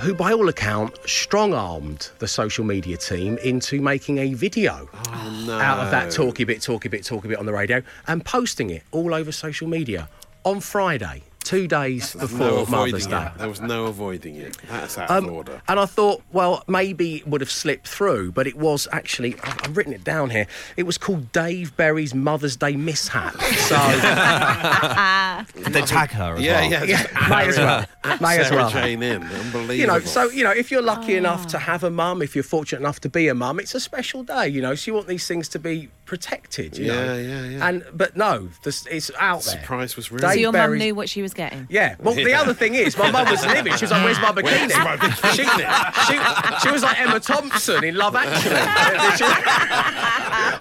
Who, 0.02 0.16
by 0.16 0.34
all 0.34 0.50
account, 0.50 0.98
strong 1.06 1.54
armed 1.54 2.10
the 2.18 2.28
social 2.28 2.66
media 2.66 2.98
team 2.98 3.38
into 3.40 3.82
making 3.82 4.18
a 4.18 4.34
video 4.34 4.90
Oh, 5.10 5.44
no. 5.46 5.60
out 5.60 5.80
of 5.80 5.92
that 5.92 6.12
talky 6.12 6.44
bit, 6.44 6.62
talky 6.62 6.90
bit, 6.90 7.04
talky 7.06 7.28
bit 7.28 7.38
on 7.38 7.46
the 7.46 7.54
radio 7.54 7.84
and 8.08 8.26
posting 8.26 8.72
it 8.72 8.82
all 8.92 9.14
over 9.14 9.32
social 9.32 9.68
media 9.68 10.10
on 10.44 10.60
Friday, 10.60 11.22
two 11.44 11.68
days 11.68 12.14
There's 12.14 12.32
before 12.32 12.48
no 12.48 12.66
Mother's 12.66 13.08
Day. 13.08 13.26
it. 13.26 13.38
There 13.38 13.50
was 13.50 13.62
no 13.62 13.86
avoiding 13.86 14.36
it. 14.36 14.58
That's 14.70 14.98
out 14.98 15.10
Um, 15.12 15.26
of 15.26 15.34
order. 15.34 15.62
And 15.68 15.80
I 15.80 15.86
thought, 15.86 16.22
well, 16.32 16.64
maybe 16.68 17.16
it 17.18 17.28
would 17.28 17.42
have 17.42 17.52
slipped 17.52 17.88
through, 17.88 18.32
but 18.32 18.48
it 18.48 18.56
was 18.58 18.88
actually, 18.92 19.36
I've 19.44 19.62
I've 19.72 19.78
written 19.78 19.94
it 19.94 20.04
down 20.04 20.30
here, 20.32 20.48
it 20.78 20.84
was 20.84 20.98
called 20.98 21.32
Dave 21.32 21.76
Berry's 21.78 22.14
Mother's 22.16 22.56
Day 22.58 22.76
mishap. 22.76 23.34
So, 23.42 23.76
they 25.72 25.82
tag 25.82 26.10
her 26.12 26.36
as 26.36 26.42
Yeah, 26.42 26.62
well? 26.62 26.72
yeah. 26.72 26.84
yeah, 26.84 27.30
may 27.30 27.48
as 27.48 27.58
well. 27.58 27.86
May 28.22 28.38
as 28.40 28.52
well. 28.52 28.70
Jane 28.70 29.04
in. 29.04 29.24
Unbelievable. 29.24 29.74
You 29.76 29.88
know, 29.88 30.00
so 30.00 30.30
you 30.30 30.44
know, 30.44 30.52
if 30.52 30.72
you're 30.72 30.82
lucky 30.82 31.16
enough 31.16 31.48
to 31.48 31.58
have 31.60 31.84
a 31.84 31.90
mum, 31.90 32.22
if 32.22 32.36
you're 32.36 32.44
fortunate 32.44 32.80
enough 32.80 33.00
to 33.02 33.10
be 33.10 33.28
a 33.28 33.34
mum, 33.36 33.60
it's 33.60 33.76
a 33.76 33.80
special 33.80 34.24
day. 34.24 34.48
You 34.48 34.62
know, 34.62 34.76
so 34.76 34.92
you 34.92 34.96
want 34.96 35.08
these 35.08 35.28
things 35.28 35.48
to 35.50 35.60
be 35.60 35.90
protected. 36.12 36.78
You 36.78 36.88
know? 36.88 37.16
Yeah, 37.16 37.16
yeah, 37.16 37.46
yeah. 37.46 37.68
And 37.70 37.86
but 37.94 38.18
no, 38.18 38.50
this, 38.64 38.86
it's 38.88 39.10
out 39.18 39.44
there. 39.44 39.54
surprise 39.54 39.96
was 39.96 40.10
Dave 40.10 40.20
real. 40.20 40.30
So 40.30 40.38
your 40.38 40.52
mum 40.52 40.78
knew 40.78 40.94
what 40.94 41.08
she 41.08 41.22
was 41.22 41.34
getting. 41.34 41.68
Yeah. 41.70 41.96
Well, 42.00 42.14
the 42.14 42.34
other 42.34 42.54
thing 42.54 42.76
is, 42.76 42.98
my 42.98 43.10
mum 43.10 43.30
was 43.30 43.46
livid. 43.46 43.80
She 43.80 43.86
was 43.86 43.92
like, 43.92 44.04
"Where's 44.04 44.20
my 44.20 44.34
bikini?" 44.34 44.44
Where's 44.44 44.76
my 44.76 44.98
bikini? 44.98 45.36
She, 45.38 46.14
she, 46.14 46.68
she 46.68 46.70
was 46.70 46.84
like 46.84 47.00
Emma 47.00 47.22
Thompson 47.22 47.86
in 47.86 47.96
Love 47.96 48.18
Actually. 48.18 48.56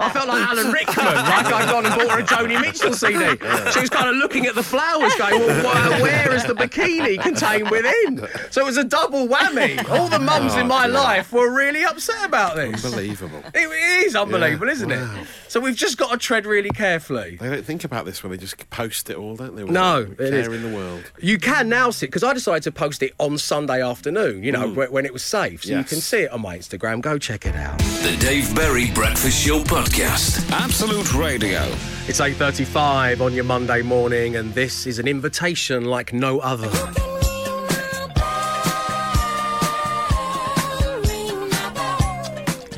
I 0.02 0.08
felt 0.12 0.28
like 0.28 0.48
Alan 0.48 0.70
Rickman, 0.70 1.04
like 1.04 1.46
I'd 1.46 1.68
gone 1.68 1.84
and 1.84 1.94
bought 1.96 2.10
her 2.10 2.20
a 2.20 2.22
Joni 2.22 2.60
Mitchell 2.60 2.92
CD. 2.92 3.36
She 3.72 3.80
was 3.80 3.90
kind 3.90 4.08
of 4.08 4.14
looking 4.16 4.46
at 4.46 4.54
the 4.54 4.62
flowers, 4.62 5.12
going, 5.16 5.40
"Well, 5.40 5.98
wh- 5.98 6.00
where 6.00 6.32
is 6.32 6.44
the 6.44 6.54
bikini 6.54 7.20
contained 7.20 7.70
within?" 7.70 8.28
So 8.52 8.62
it 8.62 8.66
was 8.66 8.76
a 8.76 8.84
double 8.84 9.26
whammy. 9.26 9.82
All 9.90 10.08
the 10.08 10.20
mums 10.20 10.54
in 10.54 10.68
my 10.68 10.86
oh, 10.86 10.90
life 10.90 11.32
were 11.32 11.52
really 11.52 11.82
upset 11.84 12.24
about 12.24 12.54
this. 12.54 12.84
Unbelievable. 12.84 13.42
It, 13.52 13.66
it 13.68 14.06
is 14.06 14.14
unbelievable, 14.14 14.68
Yeah, 14.68 14.72
isn't 14.74 14.90
wow. 14.90 15.20
it? 15.20 15.26
So 15.48 15.60
we've 15.60 15.76
just 15.76 15.98
got 15.98 16.10
to 16.12 16.16
tread 16.16 16.46
really 16.46 16.70
carefully. 16.70 17.36
They 17.36 17.48
don't 17.50 17.64
think 17.64 17.84
about 17.84 18.04
this 18.04 18.22
when 18.22 18.32
they 18.32 18.38
just 18.38 18.70
post 18.70 19.10
it 19.10 19.16
all, 19.16 19.36
don't 19.36 19.56
they? 19.56 19.64
No, 19.64 20.06
Without 20.08 20.26
it 20.26 20.30
care 20.30 20.52
is. 20.52 20.62
in 20.62 20.70
the 20.70 20.76
world. 20.76 21.10
You 21.18 21.38
can 21.38 21.68
now 21.68 21.90
see 21.90 22.06
because 22.06 22.22
I 22.22 22.32
decided 22.32 22.62
to 22.64 22.72
post 22.72 23.02
it 23.02 23.12
on 23.18 23.38
Sunday 23.38 23.82
afternoon. 23.82 24.42
You 24.42 24.52
know 24.52 24.68
mm. 24.68 24.88
wh- 24.88 24.92
when 24.92 25.04
it 25.04 25.12
was 25.12 25.22
safe, 25.22 25.64
so 25.64 25.76
you 25.76 25.84
can 25.84 26.00
see 26.00 26.20
it 26.20 26.30
on 26.30 26.40
my 26.40 26.56
Instagram. 26.56 27.00
Go 27.00 27.18
check 27.18 27.46
it 27.46 27.56
out. 27.56 27.78
The 27.78 28.16
Dave 28.20 28.54
Berry 28.54 28.90
Breakfast 28.92 29.44
Show 29.44 29.60
Podcast. 29.64 30.50
Absolute 30.50 31.12
Radio. 31.14 31.62
It's 32.06 32.20
eight 32.20 32.36
thirty-five 32.36 33.20
on 33.22 33.34
your 33.34 33.44
Monday 33.44 33.82
morning, 33.82 34.36
and 34.36 34.54
this 34.54 34.86
is 34.86 34.98
an 34.98 35.08
invitation 35.08 35.84
like 35.84 36.12
no 36.12 36.40
other. 36.40 36.70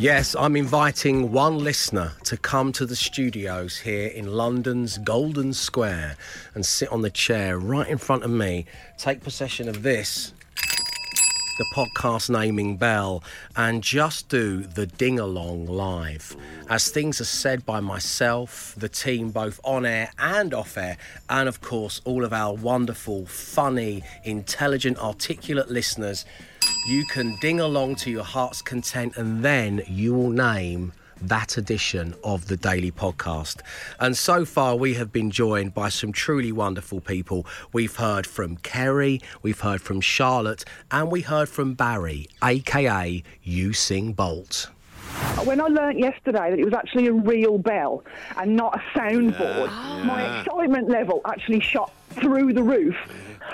Yes, 0.03 0.35
I'm 0.37 0.57
inviting 0.57 1.31
one 1.31 1.59
listener 1.59 2.15
to 2.25 2.37
come 2.37 2.73
to 2.73 2.85
the 2.85 2.97
studios 2.97 3.79
here 3.79 4.09
in 4.09 4.33
London's 4.33 4.99
Golden 4.99 5.53
Square 5.53 6.17
and 6.57 6.67
sit 6.67 6.91
on 6.91 7.03
the 7.03 7.11
chair 7.11 7.57
right 7.57 7.87
in 7.87 7.99
front 7.99 8.25
of 8.25 8.31
me, 8.33 8.67
take 8.99 9.23
possession 9.23 9.69
of 9.69 9.85
this, 9.85 10.33
the 11.59 11.65
podcast 11.75 12.31
naming 12.31 12.77
bell, 12.77 13.23
and 13.57 13.83
just 13.83 14.29
do 14.29 14.63
the 14.63 14.87
ding 14.87 15.19
along 15.19 15.67
live. 15.67 16.37
As 16.69 16.89
things 16.89 17.21
are 17.21 17.25
said 17.25 17.67
by 17.67 17.81
myself, 17.81 18.75
the 18.77 18.89
team, 18.89 19.31
both 19.31 19.61
on 19.65 19.85
air 19.85 20.11
and 20.19 20.55
off 20.55 20.77
air, 20.77 20.97
and 21.29 21.49
of 21.49 21.61
course, 21.61 22.01
all 22.05 22.25
of 22.25 22.33
our 22.33 22.55
wonderful, 22.55 23.27
funny, 23.27 24.03
intelligent, 24.25 24.99
articulate 24.99 25.71
listeners, 25.71 26.25
you 26.89 27.05
can 27.07 27.37
ding 27.41 27.61
along 27.61 27.97
to 27.97 28.11
your 28.11 28.25
heart's 28.25 28.63
content 28.63 29.17
and 29.17 29.45
then 29.45 29.83
you 29.87 30.15
will 30.15 30.31
name 30.31 30.93
that 31.29 31.57
edition 31.57 32.15
of 32.25 32.47
the 32.49 32.57
Daily 32.57 32.91
Podcast. 32.91 33.61
And 34.01 34.17
so 34.17 34.45
far, 34.45 34.77
we 34.77 34.95
have 34.95 35.13
been 35.13 35.31
joined 35.31 35.75
by 35.75 35.89
some 35.89 36.13
truly 36.13 36.53
wonderful 36.53 37.01
people. 37.01 37.47
We've 37.73 37.95
heard 37.97 38.27
from 38.27 38.57
Kerry, 38.59 39.21
we've 39.43 39.61
heard 39.61 39.81
from 39.81 40.01
Charlotte, 40.01 40.65
and 40.91 41.11
we 41.11 41.21
heard 41.23 41.49
from 41.49 41.75
Barry, 41.75 42.29
aka 42.43 43.23
Usain 43.47 44.15
Bolt. 44.15 44.71
When 45.45 45.61
I 45.61 45.67
learnt 45.67 45.99
yesterday 45.99 46.51
that 46.51 46.59
it 46.59 46.65
was 46.65 46.73
actually 46.75 47.07
a 47.09 47.13
real 47.13 47.59
bell 47.59 48.03
and 48.37 48.57
not 48.57 48.77
a 48.81 48.99
soundboard, 48.99 49.69
my 50.07 50.23
Yeah. 50.23 50.41
excitement 50.41 50.89
level 50.89 51.21
actually 51.27 51.61
shot 51.61 51.93
through 52.11 52.53
the 52.55 52.63
roof. 52.63 52.97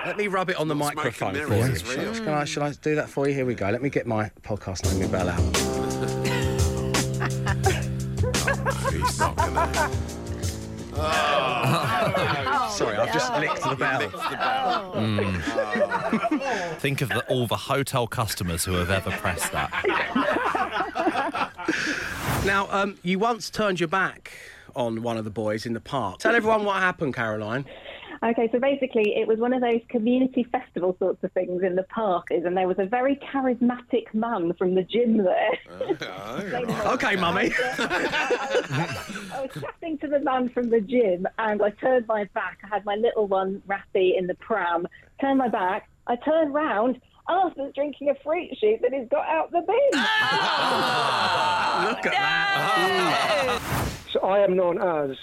Let 0.07 0.17
me 0.17 0.29
rub 0.29 0.51
it 0.51 0.57
on 0.57 0.69
the 0.69 0.75
microphone 0.77 1.35
for 1.35 1.55
you. 1.57 1.65
it's. 1.65 1.83
Shall 1.83 2.35
I, 2.35 2.45
shall 2.45 2.63
I 2.63 2.71
do 2.73 2.95
that 2.95 3.09
for 3.09 3.27
you? 3.29 3.35
Here 3.35 3.45
we 3.45 3.55
go. 3.55 3.69
Let 3.71 3.83
me 3.83 3.91
get 3.91 4.07
my 4.07 4.31
podcast 4.43 4.85
naming 4.93 5.11
bell 5.11 5.29
out. 5.29 6.45
He's 8.93 9.19
not 9.19 9.37
gonna. 9.37 9.91
Sorry, 12.71 12.97
I've 12.97 13.13
just 13.13 13.33
licked 13.35 13.63
the 13.63 13.77
bell. 13.77 14.11
Mm. 14.95 16.77
Think 16.79 17.01
of 17.03 17.09
the, 17.09 17.25
all 17.29 17.47
the 17.47 17.57
hotel 17.57 18.07
customers 18.07 18.65
who 18.65 18.73
have 18.75 18.91
ever 18.91 19.11
pressed 19.13 19.53
that. 19.53 19.71
Now, 22.45 22.69
um, 22.71 22.99
you 23.03 23.19
once 23.19 23.51
turned 23.51 23.81
your 23.81 23.89
back 23.89 24.33
on 24.75 25.03
one 25.03 25.17
of 25.17 25.25
the 25.25 25.31
boys 25.31 25.67
in 25.67 25.73
the 25.73 25.81
park. 25.81 26.19
Tell 26.19 26.35
everyone 26.35 26.65
what 26.65 26.77
happened, 26.77 27.15
Caroline. 27.15 27.65
Okay, 28.23 28.49
so 28.51 28.59
basically, 28.59 29.15
it 29.17 29.29
was 29.29 29.39
one 29.39 29.53
of 29.53 29.61
those 29.61 29.81
community 29.89 30.45
festival 30.51 30.97
sorts 30.99 31.23
of 31.23 31.31
things 31.33 31.63
in 31.63 31.77
the 31.77 31.85
park, 31.85 32.27
is, 32.31 32.45
and 32.45 32.57
there 32.57 32.67
was 32.67 32.79
a 32.79 32.87
very 32.87 33.17
charismatic 33.17 34.13
man 34.13 34.53
from 34.55 34.75
the 34.75 34.83
gym 34.83 35.19
there. 35.19 35.59
Uh, 35.71 35.95
oh, 36.03 36.95
okay, 36.95 37.15
mummy. 37.15 37.53
I 37.79 39.41
was 39.41 39.51
chatting 39.55 39.99
to 39.99 40.09
the 40.09 40.19
man 40.21 40.49
from 40.49 40.69
the 40.69 40.81
gym, 40.81 41.29
and 41.39 41.63
I 41.63 41.71
turned 41.71 42.09
my 42.09 42.25
back. 42.35 42.59
I 42.65 42.69
had 42.69 42.85
my 42.85 42.97
little 42.97 43.29
one, 43.29 43.63
Rappy, 43.69 44.19
in 44.19 44.27
the 44.27 44.35
pram. 44.35 44.89
Turned 45.21 45.39
my 45.39 45.49
back. 45.49 45.89
I 46.09 46.17
turned 46.17 46.53
round. 46.53 47.01
Arthur's 47.29 47.75
drinking 47.75 48.09
a 48.09 48.15
fruit 48.25 48.49
shoot 48.59 48.81
that 48.83 48.93
he's 48.93 49.09
got 49.09 49.29
out 49.29 49.53
the 49.53 49.61
bin. 49.61 49.77
Ah! 49.95 51.85
Ah! 51.85 51.89
Look 51.89 52.07
at 52.07 52.13
that. 52.13 53.61
Ah! 53.61 53.89
So 54.13 54.21
I 54.21 54.39
am 54.41 54.57
known 54.57 54.81
as 54.81 55.17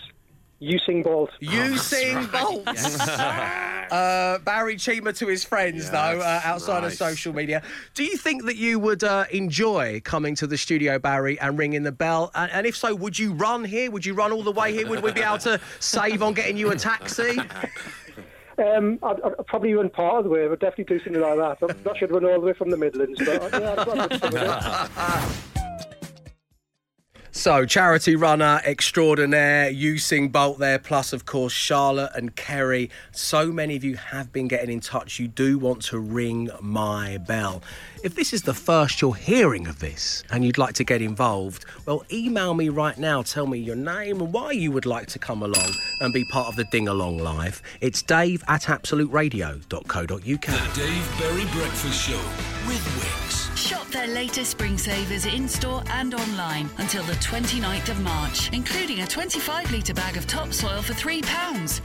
Usain 0.61 1.03
Bolt. 1.03 1.31
Using 1.39 2.25
bolts. 2.27 2.99
uh, 3.09 4.39
Barry 4.43 4.77
Chima 4.77 5.15
to 5.17 5.27
his 5.27 5.43
friends, 5.43 5.91
though, 5.91 5.97
uh, 5.97 6.41
outside 6.43 6.83
of 6.83 6.93
social 6.93 7.33
media. 7.33 7.61
Do 7.93 8.03
you 8.03 8.15
think 8.15 8.45
that 8.45 8.55
you 8.55 8.79
would 8.79 9.03
uh, 9.03 9.25
enjoy 9.31 10.01
coming 10.03 10.33
to 10.35 10.47
the 10.47 10.57
studio, 10.57 10.97
Barry, 10.97 11.39
and 11.39 11.57
ringing 11.57 11.83
the 11.83 11.91
bell? 11.91 12.31
And, 12.35 12.51
and 12.51 12.65
if 12.65 12.75
so, 12.77 12.95
would 12.95 13.19
you 13.19 13.33
run 13.33 13.65
here? 13.65 13.91
Would 13.91 14.05
you 14.05 14.13
run 14.13 14.31
all 14.31 14.43
the 14.43 14.51
way 14.51 14.71
here? 14.71 14.87
Would 14.87 15.03
we 15.03 15.11
be 15.11 15.21
able 15.21 15.39
to 15.39 15.59
save 15.79 16.23
on 16.23 16.33
getting 16.33 16.57
you 16.57 16.71
a 16.71 16.75
taxi? 16.75 17.37
Um, 18.57 18.99
I'd, 19.03 19.21
I'd 19.21 19.47
probably 19.47 19.73
run 19.73 19.89
part 19.89 20.19
of 20.19 20.23
the 20.23 20.29
way, 20.29 20.47
but 20.47 20.61
definitely 20.61 20.97
do 20.97 21.03
something 21.03 21.21
like 21.21 21.37
that. 21.37 21.69
I'm 21.69 21.83
not 21.83 21.97
sure 21.97 22.07
I'd 22.07 22.13
run 22.13 22.25
all 22.25 22.39
the 22.39 22.47
way 22.47 22.53
from 22.53 22.69
the 22.69 22.77
Midlands, 22.77 23.19
but 23.19 23.53
uh, 23.53 24.09
yeah, 24.31 25.29
So, 27.37 27.65
charity 27.65 28.15
runner 28.15 28.61
extraordinaire, 28.63 29.69
Usain 29.69 30.31
Bolt 30.31 30.57
there, 30.57 30.79
plus, 30.79 31.11
of 31.11 31.25
course, 31.25 31.51
Charlotte 31.51 32.11
and 32.15 32.33
Kerry. 32.33 32.89
So 33.11 33.51
many 33.51 33.75
of 33.75 33.83
you 33.83 33.97
have 33.97 34.31
been 34.31 34.47
getting 34.47 34.71
in 34.71 34.79
touch. 34.79 35.19
You 35.19 35.27
do 35.27 35.59
want 35.59 35.81
to 35.83 35.99
ring 35.99 36.49
my 36.61 37.17
bell. 37.17 37.61
If 38.05 38.15
this 38.15 38.31
is 38.31 38.43
the 38.43 38.53
first 38.53 39.01
you're 39.01 39.15
hearing 39.15 39.67
of 39.67 39.79
this 39.79 40.23
and 40.31 40.45
you'd 40.45 40.57
like 40.57 40.75
to 40.75 40.85
get 40.85 41.01
involved, 41.01 41.65
well, 41.85 42.05
email 42.11 42.53
me 42.53 42.69
right 42.69 42.97
now. 42.97 43.21
Tell 43.21 43.47
me 43.47 43.59
your 43.59 43.75
name 43.75 44.21
and 44.21 44.31
why 44.31 44.53
you 44.53 44.71
would 44.71 44.85
like 44.85 45.07
to 45.07 45.19
come 45.19 45.43
along 45.43 45.73
and 45.99 46.13
be 46.13 46.23
part 46.31 46.47
of 46.47 46.55
the 46.55 46.63
Ding 46.63 46.87
Along 46.87 47.17
Live. 47.17 47.61
It's 47.81 48.01
dave 48.01 48.45
at 48.47 48.63
absoluteradio.co.uk. 48.63 50.09
The 50.09 50.71
Dave 50.73 51.19
Berry 51.19 51.45
Breakfast 51.51 52.01
Show 52.01 52.21
with. 52.65 53.24
Shop 53.65 53.87
their 53.87 54.05
latest 54.05 54.51
spring 54.51 54.77
savers 54.77 55.25
in 55.25 55.47
store 55.47 55.81
and 55.89 56.13
online 56.13 56.69
until 56.77 57.01
the 57.05 57.13
29th 57.13 57.89
of 57.89 57.99
March, 58.01 58.53
including 58.53 59.01
a 59.01 59.07
25 59.07 59.71
litre 59.71 59.95
bag 59.95 60.17
of 60.17 60.27
topsoil 60.27 60.83
for 60.83 60.93
£3, 60.93 61.23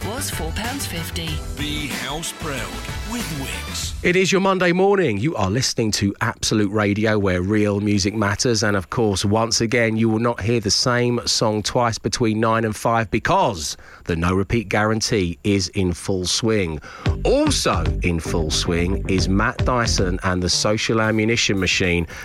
was 0.07 0.31
£4.50. 0.31 1.59
Be 1.59 1.87
house 1.87 2.33
proud 2.33 2.71
with 3.11 3.41
Wix. 3.41 3.95
It 4.03 4.15
is 4.15 4.31
your 4.31 4.43
Monday 4.43 4.73
morning. 4.73 5.17
You 5.17 5.35
are 5.37 5.51
listening 5.51 5.91
to 5.93 6.15
Absolute 6.21 6.71
Radio 6.71 7.19
where 7.19 7.41
real 7.41 7.81
music 7.81 8.13
matters. 8.13 8.63
And 8.63 8.77
of 8.77 8.91
course, 8.91 9.25
once 9.25 9.63
again, 9.63 9.97
you 9.97 10.11
will 10.11 10.19
not 10.19 10.43
hear 10.43 10.61
the 10.61 10.71
same 10.71 11.27
song 11.27 11.63
twice 11.63 11.97
between 11.97 12.41
9 12.41 12.67
and 12.67 12.77
5 12.77 13.11
because 13.11 13.79
the 14.05 14.17
no 14.17 14.35
repeat 14.35 14.69
guarantee 14.69 15.39
is 15.45 15.69
in 15.69 15.95
full 15.95 16.27
swing. 16.27 16.79
Also 17.25 17.85
in 18.03 18.21
full 18.21 18.51
swing 18.51 19.03
is 19.09 19.31
Matt 19.31 19.65
Dyson 19.65 20.19
and 20.25 20.43
the 20.43 20.51
social 20.51 21.01
ammunition 21.01 21.59
machine 21.59 21.70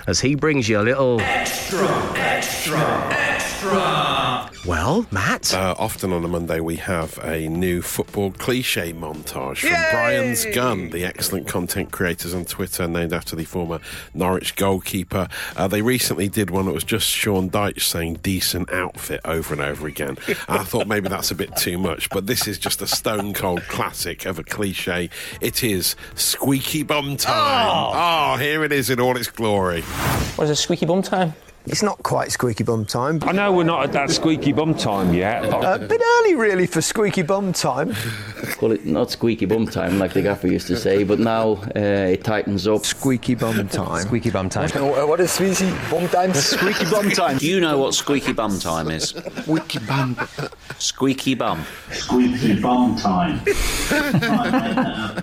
as 0.08 0.20
he 0.20 0.36
brings 0.36 0.68
you 0.68 0.80
a 0.80 0.84
little. 0.84 1.22
Extra, 1.22 1.88
extra, 2.16 2.80
extra. 3.12 3.95
Well, 4.66 5.06
Matt? 5.12 5.54
Uh, 5.54 5.76
often 5.78 6.12
on 6.12 6.24
a 6.26 6.28
Monday, 6.28 6.60
we 6.60 6.78
have 6.78 7.20
a 7.24 7.48
new 7.48 7.84
football 7.84 8.32
cliche 8.32 8.94
montage 8.94 9.60
from 9.60 9.92
Brian's 9.92 10.44
Gun, 10.56 10.90
the 10.90 11.06
excellent 11.06 11.48
content 11.48 11.92
creators 11.92 12.34
on 12.34 12.46
Twitter, 12.46 12.88
named 12.88 13.14
after 13.14 13.36
the 13.36 13.46
former 13.46 13.80
Norwich 14.16 14.56
goalkeeper. 14.56 15.28
Uh, 15.56 15.68
they 15.68 15.84
recently 15.84 16.30
did 16.30 16.50
one 16.50 16.66
that 16.66 16.74
was 16.74 16.84
just 16.84 17.08
Sean 17.08 17.48
Dyche 17.48 17.84
saying 17.84 18.16
decent 18.24 18.72
outfit 18.72 19.22
over 19.24 19.54
and 19.54 19.62
over 19.62 19.86
again. 19.86 20.18
And 20.28 20.38
I 20.48 20.64
thought 20.64 20.88
maybe 20.88 21.10
that's 21.10 21.30
a 21.30 21.36
bit 21.36 21.56
too 21.56 21.78
much, 21.78 22.10
but 22.10 22.26
this 22.26 22.48
is 22.48 22.58
just 22.58 22.82
a 22.82 22.88
stone 22.88 23.36
cold 23.36 23.62
classic 23.68 24.26
of 24.26 24.40
a 24.40 24.44
cliche. 24.44 25.12
It 25.42 25.64
is 25.64 25.96
squeaky 26.16 26.82
bum 26.82 27.18
time. 27.18 27.92
Oh, 27.94 28.38
here 28.38 28.64
it 28.64 28.72
is 28.72 28.90
in 28.90 29.00
all 29.00 29.16
its 29.16 29.30
glory. 29.30 29.82
What 29.82 30.46
is 30.46 30.50
a 30.50 30.56
squeaky 30.56 30.88
bum 30.88 31.04
time? 31.04 31.34
It's 31.68 31.82
not 31.82 32.02
quite 32.04 32.32
squeaky 32.32 32.64
bum 32.64 32.86
time. 32.86 33.20
I 33.24 33.32
know 33.32 33.52
we're 33.52 33.64
not 33.64 33.84
at 33.84 33.92
that 33.94 34.12
squeaky 34.12 34.52
bum 34.52 34.76
time 34.76 35.14
yet. 35.14 35.44
A 35.46 35.80
bit 35.80 36.02
early, 36.20 36.36
really, 36.36 36.68
for 36.68 36.80
squeaky 36.80 37.24
bum 37.24 37.54
time. 37.54 37.96
Call 38.58 38.72
it 38.72 38.86
not 38.86 39.10
squeaky 39.10 39.46
bum 39.46 39.66
time, 39.66 39.98
like 39.98 40.14
the 40.14 40.22
gaffer 40.22 40.48
used 40.48 40.68
to 40.68 40.78
say, 40.78 41.04
but 41.04 41.18
now 41.20 41.54
uh, 41.76 42.14
it 42.14 42.24
tightens 42.24 42.68
up. 42.68 42.86
Squeaky 42.86 43.34
bum 43.34 43.68
time. 43.68 44.04
Squeaky 44.04 44.30
bum 44.30 44.48
time. 44.48 44.70
what 45.08 45.20
is 45.20 45.32
squeaky 45.32 45.72
bum 45.90 46.08
time? 46.10 46.34
Squeaky 46.34 46.86
bum 46.92 47.10
time. 47.10 47.38
Do 47.40 47.48
you 47.48 47.60
know 47.60 47.80
what 47.80 47.96
squeaky 47.96 48.34
bum 48.34 48.60
time 48.60 48.92
is? 48.92 49.10
Squeaky 49.42 49.80
bum. 49.80 50.16
Squeaky 50.78 51.34
bum. 51.36 51.66
Squeaky 51.92 52.60
bum 52.62 52.96
time. 52.96 53.42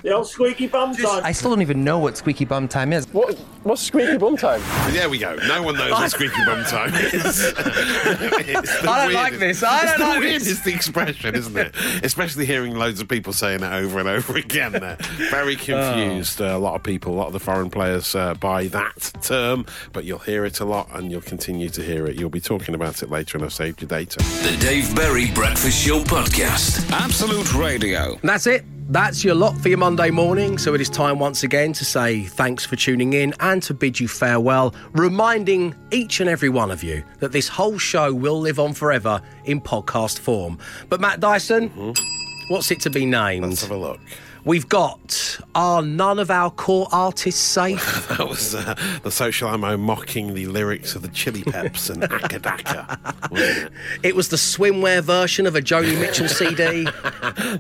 The 0.03 0.13
old 0.13 0.27
squeaky 0.27 0.67
bum 0.67 0.95
time. 0.97 1.25
I 1.25 1.33
still 1.33 1.51
don't 1.51 1.63
even 1.63 1.85
know 1.85 1.99
what 1.99 2.17
squeaky 2.17 2.45
bum 2.45 2.67
time 2.67 2.93
is. 2.93 3.07
What, 3.13 3.39
what's 3.63 3.83
squeaky 3.83 4.17
bum 4.19 4.37
time? 4.37 4.61
There 4.93 5.09
we 5.09 5.19
go. 5.19 5.37
No 5.47 5.63
one 5.63 5.77
knows 5.77 5.93
what 5.93 6.11
squeaky 6.11 6.32
bum 6.47 6.65
time 6.65 6.95
is. 7.13 7.53
I 7.59 9.05
don't 9.05 9.13
like 9.15 9.39
this. 9.39 9.63
I 9.63 9.83
it's 9.83 9.91
don't 9.93 10.01
the 10.01 10.07
like 10.07 10.21
weirdest 10.21 10.65
this. 10.65 10.75
expression, 10.75 11.35
isn't 11.35 11.57
it? 11.57 11.75
Especially 12.03 12.47
hearing 12.47 12.75
loads 12.77 13.01
of 13.01 13.09
people 13.09 13.33
saying 13.33 13.63
it 13.63 13.73
over 13.73 13.99
and 13.99 14.09
over 14.09 14.37
again. 14.37 14.73
There, 14.73 14.97
very 15.31 15.57
confused. 15.57 16.41
Uh, 16.41 16.47
a 16.47 16.59
lot 16.59 16.75
of 16.75 16.83
people, 16.83 17.13
a 17.15 17.17
lot 17.17 17.29
of 17.29 17.33
the 17.33 17.41
foreign 17.41 17.71
players 17.71 18.15
uh, 18.15 18.35
by 18.35 18.67
that 18.69 19.13
term, 19.23 19.67
but 19.93 20.05
you'll 20.05 20.19
hear 20.21 20.45
it 20.45 20.61
a 20.61 20.65
lot, 20.65 20.89
and 20.93 21.11
you'll 21.11 21.21
continue 21.21 21.69
to 21.71 21.83
hear 21.83 22.07
it. 22.07 22.17
You'll 22.19 22.31
be 22.31 22.41
talking 22.41 22.75
about 22.75 23.03
it 23.03 23.11
later, 23.11 23.37
and 23.39 23.45
I've 23.45 23.53
saved 23.53 23.81
your 23.83 23.89
data. 23.89 24.19
The 24.19 24.57
Dave 24.61 24.95
Berry 24.95 25.31
Breakfast 25.33 25.79
Show 25.85 26.01
podcast. 26.05 26.91
Absolute 26.91 27.53
Radio. 27.55 28.19
That's 28.23 28.47
it. 28.47 28.65
That's 28.93 29.25
your 29.25 29.35
lot 29.35 29.57
for 29.57 29.71
your 29.71 29.79
Monday 29.79 30.11
morning. 30.11 30.59
So 30.59 30.75
it 30.75 30.81
is 30.83 30.91
time 30.91 31.19
once 31.19 31.43
again 31.43 31.73
to 31.73 31.83
say 31.83 32.25
thanks 32.25 32.67
for 32.67 32.77
tuning 32.77 33.15
in 33.15 33.33
and 33.41 33.63
to 33.63 33.73
bid 33.73 33.99
you 33.99 34.07
farewell, 34.07 34.75
reminding 34.93 35.75
each 35.91 36.21
and 36.21 36.29
every 36.29 36.51
one 36.51 36.71
of 36.71 36.83
you 36.83 37.03
that 37.21 37.33
this 37.33 37.49
whole 37.49 37.79
show 37.79 38.13
will 38.13 38.39
live 38.39 38.61
on 38.61 38.75
forever 38.75 39.23
in 39.47 39.63
podcast 39.63 40.19
form. 40.19 40.59
But 40.91 41.01
Matt 41.01 41.21
Dyson, 41.21 41.71
mm-hmm. 41.71 42.53
what's 42.53 42.71
it 42.71 42.81
to 42.81 42.91
be 42.91 43.07
named? 43.07 43.47
Let's 43.47 43.63
have 43.63 43.71
a 43.71 43.77
look. 43.79 43.99
We've 44.45 44.69
got 44.69 45.39
Are 45.55 45.83
none 45.83 46.19
of 46.19 46.31
our 46.31 46.51
core 46.51 46.89
artists 46.91 47.41
safe? 47.41 48.09
That 48.19 48.29
was 48.29 48.55
uh, 48.55 48.75
the 49.03 49.11
social 49.11 49.49
ammo 49.49 49.77
mocking 49.77 50.35
the 50.35 50.47
lyrics 50.47 50.95
of 50.95 51.03
the 51.03 51.09
Chili 51.09 51.43
Peps 51.45 51.89
and 51.89 52.03
Acca 52.03 52.41
Dacca. 52.41 53.31
wasn't 53.31 53.67
it? 53.67 53.73
it 54.03 54.17
was 54.17 54.29
the 54.29 54.37
swimwear 54.37 55.01
version 55.01 55.47
of 55.47 55.55
a 55.57 55.61
Joni 55.61 55.99
Mitchell 55.99 56.29
CD. 56.39 56.85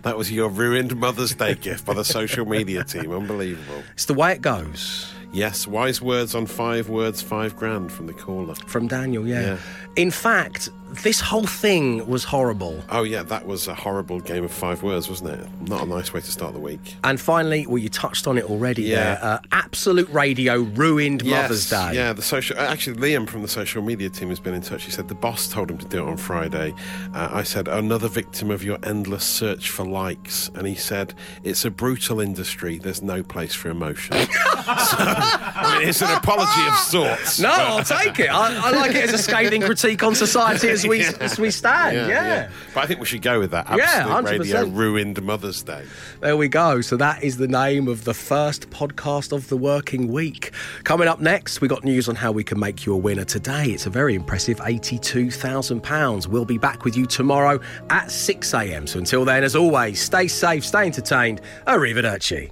That 0.03 0.15
was 0.17 0.31
your 0.31 0.49
ruined 0.51 0.97
Mother's 0.97 1.35
Day 1.35 1.55
gift 1.55 1.87
by 1.87 1.95
the 1.95 2.05
social 2.05 2.45
media 2.45 2.85
team. 2.85 3.13
Unbelievable. 3.13 3.83
It's 3.95 4.05
the 4.07 4.15
way 4.15 4.33
it 4.33 4.43
goes. 4.43 5.13
Yes, 5.33 5.67
wise 5.67 6.03
words 6.03 6.35
on 6.35 6.45
five 6.47 6.91
words, 6.91 7.23
five 7.23 7.57
grand 7.57 7.91
from 7.91 8.07
the 8.07 8.13
caller. 8.13 8.55
From 8.55 8.87
Daniel, 8.87 9.27
yeah. 9.27 9.57
In 9.97 10.11
fact, 10.11 10.69
this 11.03 11.21
whole 11.21 11.47
thing 11.47 12.07
was 12.07 12.25
horrible. 12.25 12.83
Oh, 12.91 13.03
yeah, 13.03 13.23
that 13.25 13.47
was 13.47 13.67
a 13.69 13.75
horrible 13.75 14.21
game 14.21 14.45
of 14.45 14.53
five 14.53 14.83
words, 14.83 15.09
wasn't 15.09 15.31
it? 15.31 15.47
Not 15.69 15.83
a 15.83 15.87
nice 15.87 16.13
way 16.13 16.21
to 16.21 16.31
start 16.31 16.53
the 16.53 16.61
week. 16.61 16.97
And 17.05 17.21
finally, 17.21 17.67
well, 17.67 17.79
you 17.79 17.89
touched 17.89 18.27
on 18.27 18.37
it 18.39 18.45
already 18.45 18.83
Yeah. 18.83 18.97
there. 18.97 19.19
Uh, 19.25 19.39
Absolute 19.53 20.09
Radio 20.11 20.59
ruined 20.59 21.23
Yes, 21.23 21.43
Mother's 21.43 21.71
Day. 21.71 21.93
Yeah, 21.95 22.13
the 22.13 22.23
social. 22.23 22.59
uh, 22.59 22.63
Actually, 22.63 22.97
Liam 22.99 23.29
from 23.29 23.43
the 23.43 23.49
social 23.49 23.83
media 23.83 24.11
team 24.11 24.29
has 24.29 24.41
been 24.41 24.55
in 24.55 24.63
touch. 24.63 24.85
He 24.85 24.91
said 24.91 25.09
the 25.09 25.15
boss 25.15 25.49
told 25.49 25.71
him 25.71 25.79
to 25.79 25.87
do 25.87 26.07
it 26.07 26.09
on 26.11 26.17
Friday. 26.17 26.75
Uh, 27.15 27.29
I 27.33 27.43
said 27.43 27.69
another 27.69 28.09
victim 28.09 28.51
of 28.51 28.63
your 28.63 28.79
endless 28.83 29.25
search 29.25 29.71
for 29.71 29.85
likes, 29.87 30.51
and 30.55 30.67
he 30.67 30.75
said 30.75 31.15
it's 31.43 31.65
a 31.65 31.71
brutal 31.71 32.21
industry. 32.21 32.79
There's 32.79 33.03
no 33.03 33.23
place 33.23 33.55
for 33.55 33.71
emotion. 33.71 34.13
so, 34.17 34.97
I 34.99 35.77
mean, 35.79 35.89
it's 35.89 36.03
an 36.03 36.11
apology 36.11 36.61
of 36.69 36.75
sorts. 36.77 37.41
No, 37.41 37.49
but- 37.49 37.61
I'll 37.61 37.85
take 38.05 38.19
it. 38.19 38.31
I, 38.31 38.69
I 38.69 38.71
like 38.73 38.91
it 38.95 39.05
as 39.05 39.13
a 39.13 39.19
scathing 39.19 39.63
critique 39.63 40.03
on 40.03 40.15
society 40.15 40.69
as 40.69 40.82
we 40.85 41.05
as 41.21 41.39
we 41.39 41.51
stand. 41.51 41.97
Yeah. 42.09 42.51
But 42.75 42.85
I 42.85 42.87
think 42.87 43.01
we 43.01 43.07
should 43.07 43.23
go 43.23 43.39
with 43.39 43.51
that. 43.53 43.67
Yeah, 43.77 44.07
Absolute 44.09 44.41
Radio 44.41 44.65
100%. 44.65 44.77
ruined 44.77 45.23
Mother's 45.23 45.63
Day. 45.63 45.85
There 46.21 46.37
we 46.37 46.49
go. 46.49 46.81
So 46.81 46.97
that 46.97 47.23
is 47.23 47.37
the 47.39 47.49
name 47.49 47.89
of 47.89 48.05
the 48.05 48.15
first 48.15 48.71
podcast 48.71 49.33
of 49.33 49.49
the 49.49 49.57
working 49.57 50.09
week. 50.09 50.53
Coming 50.85 51.09
up 51.09 51.21
next, 51.21 51.61
we 51.61 51.69
got 51.69 51.85
news 51.85 52.09
on 52.09 52.15
how 52.15 52.33
we 52.33 52.45
can 52.45 52.59
make 52.59 52.87
you 52.87 52.93
a 52.95 52.97
winner 52.97 53.25
today. 53.25 53.67
It's 53.67 53.87
a 53.87 53.91
very 53.91 54.15
impressive 54.15 54.59
£82,000. 54.59 56.27
We'll 56.27 56.45
be 56.45 56.59
back 56.59 56.85
with 56.85 56.97
you 56.97 57.07
tomorrow 57.07 57.61
at 57.91 58.11
6 58.11 58.55
a.m. 58.55 58.87
So 58.87 58.99
until 58.99 59.25
then, 59.25 59.45
as 59.45 59.57
always, 59.57 60.01
stay 60.01 60.27
safe, 60.29 60.65
stay 60.65 60.87
entertained. 60.87 61.41
Arrivederci. 61.67 62.51